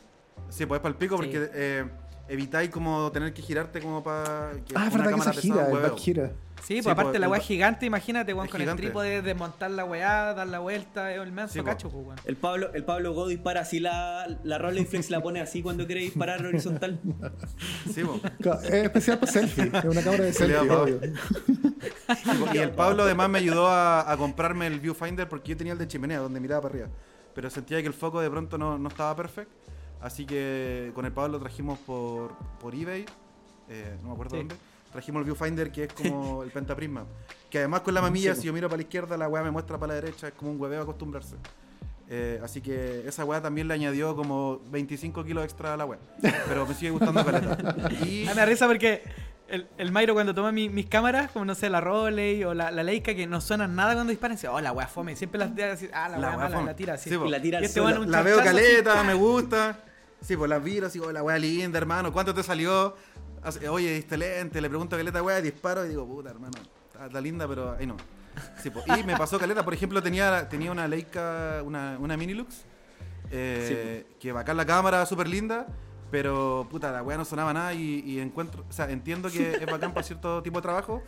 Sí, 0.50 0.66
pues 0.66 0.80
es 0.80 0.82
para 0.82 0.92
el 0.94 0.98
pico 0.98 1.16
Sí. 1.18 1.24
porque 1.24 1.50
eh, 1.54 1.86
evitáis 2.28 2.70
como 2.70 3.12
tener 3.12 3.34
que 3.34 3.42
girarte 3.42 3.80
como 3.82 4.04
para 4.04 4.52
que 4.66 4.74
Ah, 4.76 4.80
una 4.80 4.88
es 4.88 4.94
verdad 4.94 5.10
que 5.12 5.16
pesada, 5.18 5.34
gira, 5.42 5.68
el 5.70 5.78
back 5.78 5.98
gira. 5.98 6.32
Sí, 6.62 6.76
pues 6.76 6.84
Sí, 6.86 6.90
aparte 6.92 7.10
pues, 7.14 7.20
la 7.22 7.28
weá 7.30 7.40
es 7.40 7.46
gigante, 7.48 7.86
imagínate, 7.88 8.34
weón, 8.36 8.48
con 8.48 8.60
gigante. 8.62 8.84
el 8.84 8.88
trípode, 8.90 9.22
desmontar 9.24 9.72
la 9.72 9.84
weá, 9.84 10.34
dar 10.36 10.46
la 10.48 10.60
vuelta, 10.60 11.12
es 11.12 11.20
el 11.20 11.32
manso 11.32 11.54
Sí, 11.54 11.60
po. 11.60 11.66
cacho, 11.66 11.90
pues, 11.90 12.06
weón. 12.06 12.20
El 12.24 12.36
Pablo, 12.38 12.72
el 12.76 12.84
Pablo 12.84 13.14
Go 13.14 13.28
dispara 13.28 13.62
así 13.62 13.80
la, 13.80 14.28
la 14.44 14.58
Rolleiflex 14.60 15.10
la 15.10 15.22
pone 15.24 15.42
así 15.42 15.64
cuando 15.64 15.88
quiere 15.88 16.02
disparar 16.02 16.46
horizontal. 16.46 17.00
Sí, 17.92 18.02
Es 18.64 18.72
especial 18.74 19.18
para 19.18 19.32
selfie. 19.32 19.72
Es 19.74 19.86
una 19.86 20.02
cámara 20.04 20.24
de 20.26 20.34
selfie, 20.34 20.70
obvio. 20.70 21.00
Y 22.54 22.58
el 22.60 22.72
Pablo 22.72 23.04
además 23.04 23.30
me 23.30 23.40
ayudó 23.40 23.68
a, 23.68 24.12
a 24.12 24.18
comprarme 24.18 24.68
el 24.68 24.80
viewfinder 24.80 25.28
porque 25.28 25.50
yo 25.52 25.58
tenía 25.58 25.74
el 25.74 25.80
de 25.80 25.88
chimenea 25.88 26.20
donde 26.20 26.40
miraba 26.40 26.62
para 26.62 26.74
arriba. 26.76 26.90
Pero 27.36 27.50
sentía 27.50 27.82
que 27.82 27.88
el 27.88 27.94
foco 27.94 28.20
de 28.22 28.30
pronto 28.30 28.58
no, 28.58 28.78
no 28.78 28.90
estaba 28.90 29.16
perfecto. 29.16 29.54
Así 30.02 30.26
que 30.26 30.92
con 30.96 31.06
el 31.06 31.12
Pablo 31.12 31.34
lo 31.34 31.40
trajimos 31.40 31.78
por, 31.80 32.34
por 32.60 32.74
eBay. 32.74 33.06
eh, 33.70 33.98
no 34.02 34.10
me 34.10 34.14
acuerdo 34.14 34.32
Sí. 34.36 34.38
dónde. 34.40 34.56
Trajimos 34.92 35.20
el 35.22 35.26
viewfinder 35.26 35.72
que 35.72 35.86
es 35.86 35.94
como 35.94 36.44
el 36.44 36.52
pentaprisma. 36.52 37.06
Que 37.50 37.60
además 37.60 37.82
con 37.82 37.94
la 37.94 38.02
mamilla, 38.02 38.34
Sí, 38.36 38.42
si 38.42 38.48
yo 38.48 38.54
miro 38.54 38.68
para 38.68 38.78
la 38.78 38.84
izquierda, 38.84 39.16
la 39.18 39.28
weá 39.30 39.44
me 39.44 39.52
muestra 39.52 39.78
para 39.78 39.94
la 39.96 40.02
derecha. 40.02 40.28
Es 40.28 40.34
como 40.34 40.52
un 40.52 40.60
hueveo 40.60 40.82
acostumbrarse. 40.82 41.36
Eh, 42.10 42.42
así 42.44 42.60
que 42.60 43.08
esa 43.08 43.24
weá 43.24 43.42
también 43.42 43.70
le 43.70 43.74
añadió 43.74 44.14
como 44.18 44.60
25 44.70 45.24
kilos 45.24 45.46
extra 45.46 45.74
a 45.76 45.78
la 45.78 45.86
weá. 45.86 46.00
Pero 46.48 46.66
me 46.66 46.74
sigue 46.74 46.92
gustando 46.92 47.24
caleta. 47.26 47.90
Y 48.04 48.28
A 48.28 48.32
mí 48.32 48.36
me 48.36 48.46
risa 48.46 48.68
porque 48.68 49.02
el, 49.52 49.68
el 49.78 49.92
Mayro 49.92 50.14
cuando 50.14 50.34
toma 50.34 50.52
mi- 50.52 50.70
mis 50.70 50.88
cámaras, 50.88 51.32
como 51.32 51.46
no 51.46 51.54
sé, 51.56 51.70
la 51.70 51.82
Roley 51.82 52.44
o 52.44 52.54
la, 52.54 52.72
la 52.72 52.84
Leica, 52.84 53.14
que 53.14 53.28
no 53.28 53.40
suenan 53.42 53.76
nada 53.76 53.94
cuando 53.94 54.10
disparan, 54.10 54.36
dice, 54.38 54.48
oh, 54.48 54.60
la 54.62 54.72
weá 54.72 54.88
fome. 54.88 55.16
Siempre 55.16 55.40
las 55.40 55.54
tira 55.54 55.74
así, 55.74 55.88
ah, 55.94 56.10
la, 56.10 56.18
La 56.18 56.38
mala, 56.38 56.50
fome. 56.56 56.66
la 56.66 56.76
tira 56.76 56.94
así. 56.96 57.10
Sí. 57.10 57.16
Y 57.24 57.30
la 57.30 57.42
tira 57.42 57.58
al 57.60 57.64
Y 57.64 57.68
este 57.68 57.80
la 57.82 58.22
veo 58.22 58.38
caleta, 58.44 58.94
¡pah! 58.96 59.04
me 59.04 59.14
gusta. 59.14 59.78
Sí, 60.22 60.36
pues 60.38 60.50
las 60.50 60.64
viro 60.64 60.88
así 60.88 61.00
como 61.00 61.12
la 61.12 61.24
weá 61.24 61.38
linda, 61.40 61.78
hermano. 61.78 62.12
¿Cuánto 62.14 62.34
te 62.34 62.44
salió? 62.44 62.96
Oye, 63.70 63.96
diste 63.96 64.18
lente, 64.18 64.62
le 64.62 64.70
pregunto 64.70 64.96
a 64.96 65.00
caleta 65.00 65.22
weá, 65.24 65.42
disparo 65.42 65.86
y 65.86 65.90
digo, 65.90 66.06
puta, 66.06 66.30
hermano, 66.30 66.54
está, 66.92 67.08
está 67.08 67.20
linda, 67.22 67.48
pero 67.48 67.76
ahí 67.78 67.88
no. 67.88 67.98
Sí, 68.62 68.70
pues, 68.70 68.86
y 69.00 69.04
me 69.04 69.18
pasó 69.18 69.40
caleta, 69.40 69.66
por 69.66 69.74
ejemplo, 69.74 70.02
tenía, 70.02 70.48
tenía 70.48 70.72
una 70.72 70.88
Leica, 70.88 71.62
una, 71.66 71.98
una 72.00 72.16
Minilux, 72.18 72.62
eh, 73.32 74.06
que 74.20 74.32
bacán 74.32 74.58
la 74.58 74.66
cámara, 74.66 75.06
súper 75.06 75.28
linda, 75.28 75.66
pero 76.12 76.68
puta, 76.70 76.92
la 76.92 77.02
weá 77.02 77.18
no 77.18 77.24
sonaba 77.26 77.54
nada 77.54 77.74
y, 77.74 78.04
y 78.06 78.20
encuentro, 78.20 78.66
o 78.70 78.74
sea, 78.74 78.92
entiendo 78.92 79.30
que 79.32 79.54
es 79.54 79.66
bacán 79.66 79.94
para 79.94 80.06
cierto 80.06 80.44
tipo 80.44 80.58
de 80.58 80.62
trabajo, 80.62 81.02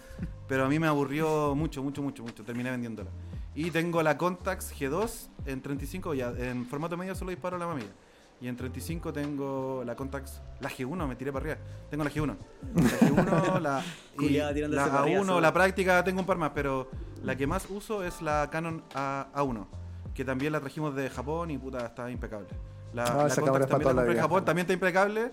pero 0.47 0.65
a 0.65 0.69
mí 0.69 0.79
me 0.79 0.87
aburrió 0.87 1.53
mucho, 1.55 1.83
mucho, 1.83 2.01
mucho, 2.01 2.23
mucho. 2.23 2.43
Terminé 2.43 2.71
vendiéndola. 2.71 3.09
Y 3.53 3.69
tengo 3.69 4.01
la 4.01 4.17
Contax 4.17 4.73
G2 4.73 5.27
en 5.45 5.61
35, 5.61 6.13
ya 6.13 6.33
en 6.37 6.65
formato 6.65 6.97
medio 6.97 7.13
solo 7.13 7.31
disparo 7.31 7.57
la 7.57 7.67
mamilla. 7.67 7.91
Y 8.41 8.47
en 8.47 8.55
35 8.55 9.13
tengo 9.13 9.83
la 9.85 9.95
Contax, 9.95 10.41
la 10.59 10.69
G1, 10.69 11.07
me 11.07 11.15
tiré 11.15 11.31
para 11.31 11.43
arriba. 11.43 11.57
Tengo 11.89 12.03
la 12.03 12.09
G1. 12.09 12.35
La 12.75 12.81
G1, 12.81 13.61
la, 13.61 13.83
y 14.19 14.29
la 14.29 14.85
para 14.85 15.01
arriba, 15.03 15.21
A1, 15.21 15.25
solo. 15.25 15.41
la 15.41 15.53
práctica, 15.53 16.03
tengo 16.03 16.21
un 16.21 16.25
par 16.25 16.37
más, 16.37 16.51
pero 16.55 16.89
la 17.21 17.35
que 17.35 17.45
más 17.45 17.69
uso 17.69 18.03
es 18.03 18.21
la 18.21 18.49
Canon 18.49 18.83
A, 18.95 19.27
A1, 19.35 19.65
que 20.13 20.25
también 20.25 20.51
la 20.51 20.59
trajimos 20.59 20.95
de 20.95 21.09
Japón 21.09 21.51
y 21.51 21.57
puta, 21.57 21.85
está 21.85 22.09
impecable. 22.09 22.47
La, 22.93 23.03
Ah, 23.03 23.15
la 23.23 23.27
esa 23.27 23.41
para 23.41 23.65
también 23.65 23.67
la 23.67 23.67
la 23.67 23.67
compré 23.83 24.01
en 24.03 24.09
vida. 24.13 24.21
Japón, 24.21 24.45
también 24.45 24.63
está 24.65 24.73
impecable. 24.73 25.31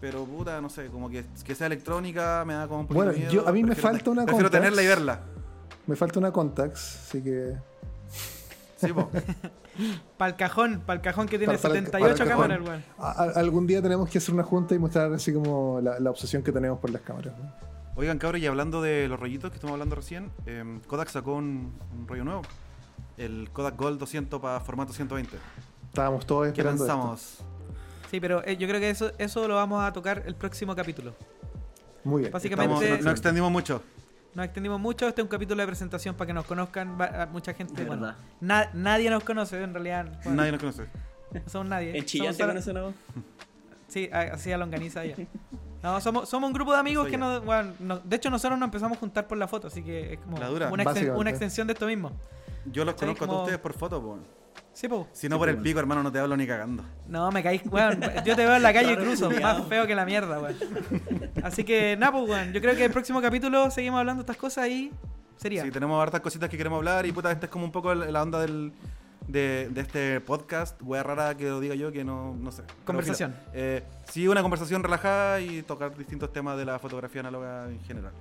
Pero 0.00 0.24
puta, 0.24 0.60
no 0.60 0.68
sé, 0.68 0.86
como 0.86 1.08
que, 1.10 1.24
que 1.44 1.54
sea 1.56 1.66
electrónica 1.66 2.44
me 2.46 2.54
da 2.54 2.68
como 2.68 2.80
un 2.80 2.86
poquito 2.86 2.98
Bueno, 3.04 3.12
de 3.12 3.18
miedo. 3.18 3.32
yo- 3.32 3.48
a 3.48 3.52
mí 3.52 3.62
me 3.62 3.68
Prefiero- 3.74 3.88
falta 3.96 4.10
una 4.10 4.24
Prefiero 4.24 4.46
Contax. 4.48 4.62
tenerla 4.62 4.82
y 4.82 4.86
verla. 4.86 5.20
Me 5.86 5.96
falta 5.96 6.18
una 6.20 6.30
Contax, 6.32 7.00
así 7.08 7.22
que. 7.22 7.56
Sí, 8.76 8.92
po. 8.92 9.10
Para 10.16 10.30
el 10.30 10.36
cajón, 10.36 10.82
para 10.84 10.96
el 10.96 11.02
cajón 11.02 11.26
que 11.28 11.38
tiene 11.38 11.52
Para- 11.56 11.62
para 11.62 11.78
el- 11.78 11.84
78 11.86 12.16
para 12.18 12.24
el 12.24 12.30
cajón. 12.30 12.48
cámaras, 12.66 12.84
weón. 13.28 13.32
algún 13.36 13.66
día 13.66 13.80
tenemos 13.82 14.08
que 14.10 14.18
hacer 14.18 14.34
una 14.34 14.42
junta 14.42 14.74
y 14.74 14.78
mostrar 14.78 15.12
así 15.12 15.32
como 15.32 15.80
la, 15.80 15.98
la 16.00 16.10
obsesión 16.10 16.42
que 16.42 16.50
tenemos 16.52 16.78
por 16.80 16.90
las 16.90 17.02
cámaras. 17.02 17.32
¿no? 17.38 17.52
Oigan, 17.96 18.18
cabros, 18.18 18.40
y 18.40 18.46
hablando 18.46 18.80
de 18.82 19.06
los 19.08 19.18
rollitos 19.18 19.50
que 19.50 19.56
estamos 19.56 19.72
hablando 19.74 19.94
recién, 19.96 20.30
eh, 20.46 20.80
Kodak 20.88 21.08
sacó 21.08 21.34
un, 21.34 21.72
un 21.96 22.06
rollo 22.08 22.24
nuevo. 22.24 22.42
El 23.16 23.50
Kodak 23.52 23.76
Gold 23.76 23.98
200 23.98 24.40
para 24.40 24.60
formato 24.60 24.92
120. 24.92 25.36
Estábamos 25.88 26.26
todos 26.26 26.44
¿Qué 26.44 26.48
esperando. 26.50 26.84
esto. 26.84 26.94
pensamos? 26.94 27.38
Sí, 28.10 28.20
pero 28.20 28.42
eh, 28.46 28.56
yo 28.56 28.66
creo 28.68 28.80
que 28.80 28.90
eso, 28.90 29.12
eso 29.18 29.46
lo 29.48 29.56
vamos 29.56 29.82
a 29.84 29.92
tocar 29.92 30.22
el 30.26 30.34
próximo 30.34 30.74
capítulo. 30.74 31.14
Muy 32.04 32.22
bien. 32.22 32.32
Básicamente- 32.32 32.74
Estamos- 32.84 32.98
no, 33.00 33.04
no 33.04 33.10
extendimos 33.10 33.50
mucho. 33.50 33.82
Nos 34.34 34.44
extendimos 34.44 34.80
mucho, 34.80 35.08
este 35.08 35.20
es 35.20 35.24
un 35.24 35.28
capítulo 35.28 35.60
de 35.60 35.66
presentación 35.66 36.14
para 36.14 36.26
que 36.26 36.32
nos 36.34 36.44
conozcan 36.46 36.96
va- 37.00 37.26
mucha 37.32 37.52
gente. 37.54 37.84
Bueno, 37.84 38.02
verdad. 38.02 38.16
na- 38.40 38.70
nadie 38.72 39.10
nos 39.10 39.24
conoce 39.24 39.60
en 39.62 39.72
realidad. 39.74 40.06
bueno, 40.24 40.36
Nadie 40.36 40.52
nos 40.52 40.60
conoce. 40.60 40.86
No 41.32 41.40
somos 41.46 41.68
nadie. 41.68 41.98
En 41.98 42.04
Chillán 42.04 42.34
te 42.36 42.46
conocen 42.46 42.76
a 42.76 42.82
vos. 42.82 42.94
Sí, 43.88 44.08
así 44.12 44.52
a 44.52 44.58
longaniza 44.58 45.00
allá. 45.00 45.16
No, 45.82 46.00
somos, 46.00 46.28
somos 46.28 46.48
un 46.48 46.54
grupo 46.54 46.72
de 46.72 46.78
amigos 46.78 47.04
Soy 47.04 47.10
que 47.12 47.18
ya. 47.18 47.24
nos, 47.24 47.44
bueno, 47.44 47.72
no- 47.78 47.98
de 48.00 48.16
hecho 48.16 48.30
nosotros 48.30 48.58
nos 48.58 48.66
empezamos 48.66 48.96
a 48.96 49.00
juntar 49.00 49.26
por 49.26 49.38
la 49.38 49.48
foto, 49.48 49.66
así 49.68 49.82
que 49.82 50.14
es 50.14 50.18
como 50.20 50.38
La 50.38 50.48
dura. 50.48 50.70
Una, 50.70 50.84
exten- 50.84 51.16
una 51.16 51.30
extensión 51.30 51.66
de 51.66 51.72
esto 51.72 51.86
mismo. 51.86 52.12
Yo 52.66 52.84
los 52.84 52.94
conozco 52.94 53.24
a 53.24 53.28
todos 53.28 53.40
ustedes 53.42 53.60
por 53.60 53.72
foto, 53.72 54.00
po. 54.02 54.18
Sí, 54.72 54.88
po. 54.88 55.08
Si 55.12 55.28
no 55.28 55.36
Sí, 55.36 55.38
por 55.38 55.48
po, 55.48 55.56
el 55.56 55.58
pico, 55.62 55.80
hermano, 55.80 56.02
no 56.02 56.12
te 56.12 56.18
hablo 56.18 56.36
ni 56.36 56.46
cagando. 56.46 56.84
No, 57.08 57.30
me 57.32 57.42
caí, 57.42 57.60
weón. 57.70 58.00
Yo 58.24 58.36
te 58.36 58.44
veo 58.46 58.56
en 58.56 58.62
la 58.62 58.72
calle 58.72 58.92
y 58.92 58.94
Cabrón 58.96 59.06
cruzo, 59.08 59.26
culiao. 59.30 59.58
más 59.58 59.68
feo 59.68 59.86
que 59.86 59.94
la 59.94 60.04
mierda, 60.04 60.38
weón. 60.40 60.56
Así 61.42 61.64
que, 61.64 61.96
nada, 61.96 62.12
pues, 62.12 62.28
weón. 62.30 62.52
Yo 62.52 62.60
creo 62.60 62.76
que 62.76 62.84
el 62.84 62.92
próximo 62.92 63.20
capítulo 63.20 63.70
seguimos 63.70 63.98
hablando 64.00 64.22
de 64.22 64.30
estas 64.30 64.36
cosas 64.36 64.68
y 64.68 64.92
sería. 65.36 65.62
Sí, 65.64 65.70
tenemos 65.70 66.00
hartas 66.02 66.20
cositas 66.20 66.48
que 66.48 66.56
queremos 66.56 66.78
hablar 66.78 67.06
y 67.06 67.12
puta, 67.12 67.30
esta 67.32 67.46
es 67.46 67.52
como 67.52 67.64
un 67.64 67.72
poco 67.72 67.94
la 67.94 68.22
onda 68.22 68.40
del, 68.40 68.72
de, 69.26 69.68
de 69.70 69.80
este 69.80 70.20
podcast. 70.20 70.80
Wea 70.82 71.02
rara 71.02 71.36
que 71.36 71.44
lo 71.48 71.60
diga 71.60 71.74
yo, 71.74 71.90
que 71.92 72.04
no, 72.04 72.34
no 72.38 72.50
sé. 72.52 72.62
Conversación. 72.84 73.34
eh, 73.52 73.82
sí, 74.10 74.28
una 74.28 74.42
conversación 74.42 74.82
relajada 74.82 75.40
y 75.40 75.62
tocar 75.62 75.96
distintos 75.96 76.32
temas 76.32 76.56
de 76.56 76.64
la 76.64 76.78
fotografía 76.78 77.20
análoga 77.20 77.68
en 77.68 77.80
general. 77.80 78.12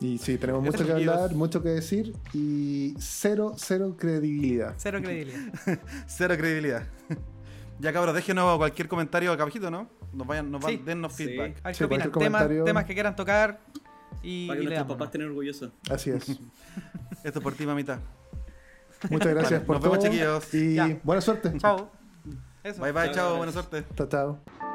Y 0.00 0.18
sí, 0.18 0.38
tenemos 0.38 0.62
mucho 0.62 0.86
que 0.86 0.92
hablar, 0.92 1.34
mucho 1.34 1.62
que 1.62 1.70
decir 1.70 2.14
y 2.32 2.94
cero, 2.98 3.54
cero 3.56 3.96
credibilidad. 3.98 4.74
Cero 4.76 5.00
credibilidad. 5.02 5.52
Cero 6.06 6.34
credibilidad. 6.36 6.84
ya 7.80 7.92
cabros, 7.92 8.14
déjenos 8.14 8.56
cualquier 8.58 8.86
comentario 8.88 9.32
acá 9.32 9.42
abajito, 9.42 9.70
¿no? 9.70 9.88
Nos 10.12 10.26
vayan, 10.26 10.50
nos 10.50 10.60
van, 10.62 10.70
Sí. 10.72 10.82
dennos 10.84 11.12
Sí. 11.14 11.24
feedback. 11.24 11.74
Sí, 11.74 11.84
opinan. 11.84 12.10
cualquier 12.10 12.32
Temas, 12.32 12.64
temas 12.64 12.84
que 12.84 12.94
quieran 12.94 13.16
tocar 13.16 13.58
y, 14.22 14.46
Para 14.46 14.60
que 14.60 14.64
nuestros 14.66 14.88
papás 14.88 15.06
estén 15.08 15.22
orgullosos. 15.22 15.72
Así 15.90 16.10
es. 16.10 16.28
Esto 17.24 17.38
es 17.38 17.40
por 17.40 17.54
ti, 17.54 17.66
mamita. 17.66 18.00
Muchas 19.10 19.28
gracias 19.34 19.50
Vale, 19.52 19.66
por 19.66 19.76
nos 19.76 19.82
vemos, 19.82 19.98
todo. 19.98 20.06
chiquillos. 20.08 20.54
Y 20.54 20.74
Ya. 20.74 21.00
buena 21.02 21.20
suerte. 21.20 21.52
Chao. 21.58 21.90
Eso. 22.62 22.80
Bye 22.82 22.92
bye, 22.92 23.04
Chao, 23.06 23.14
chao, 23.14 23.36
buena 23.36 23.52
suerte. 23.52 23.84
Chao, 23.96 24.06
chao. 24.08 24.67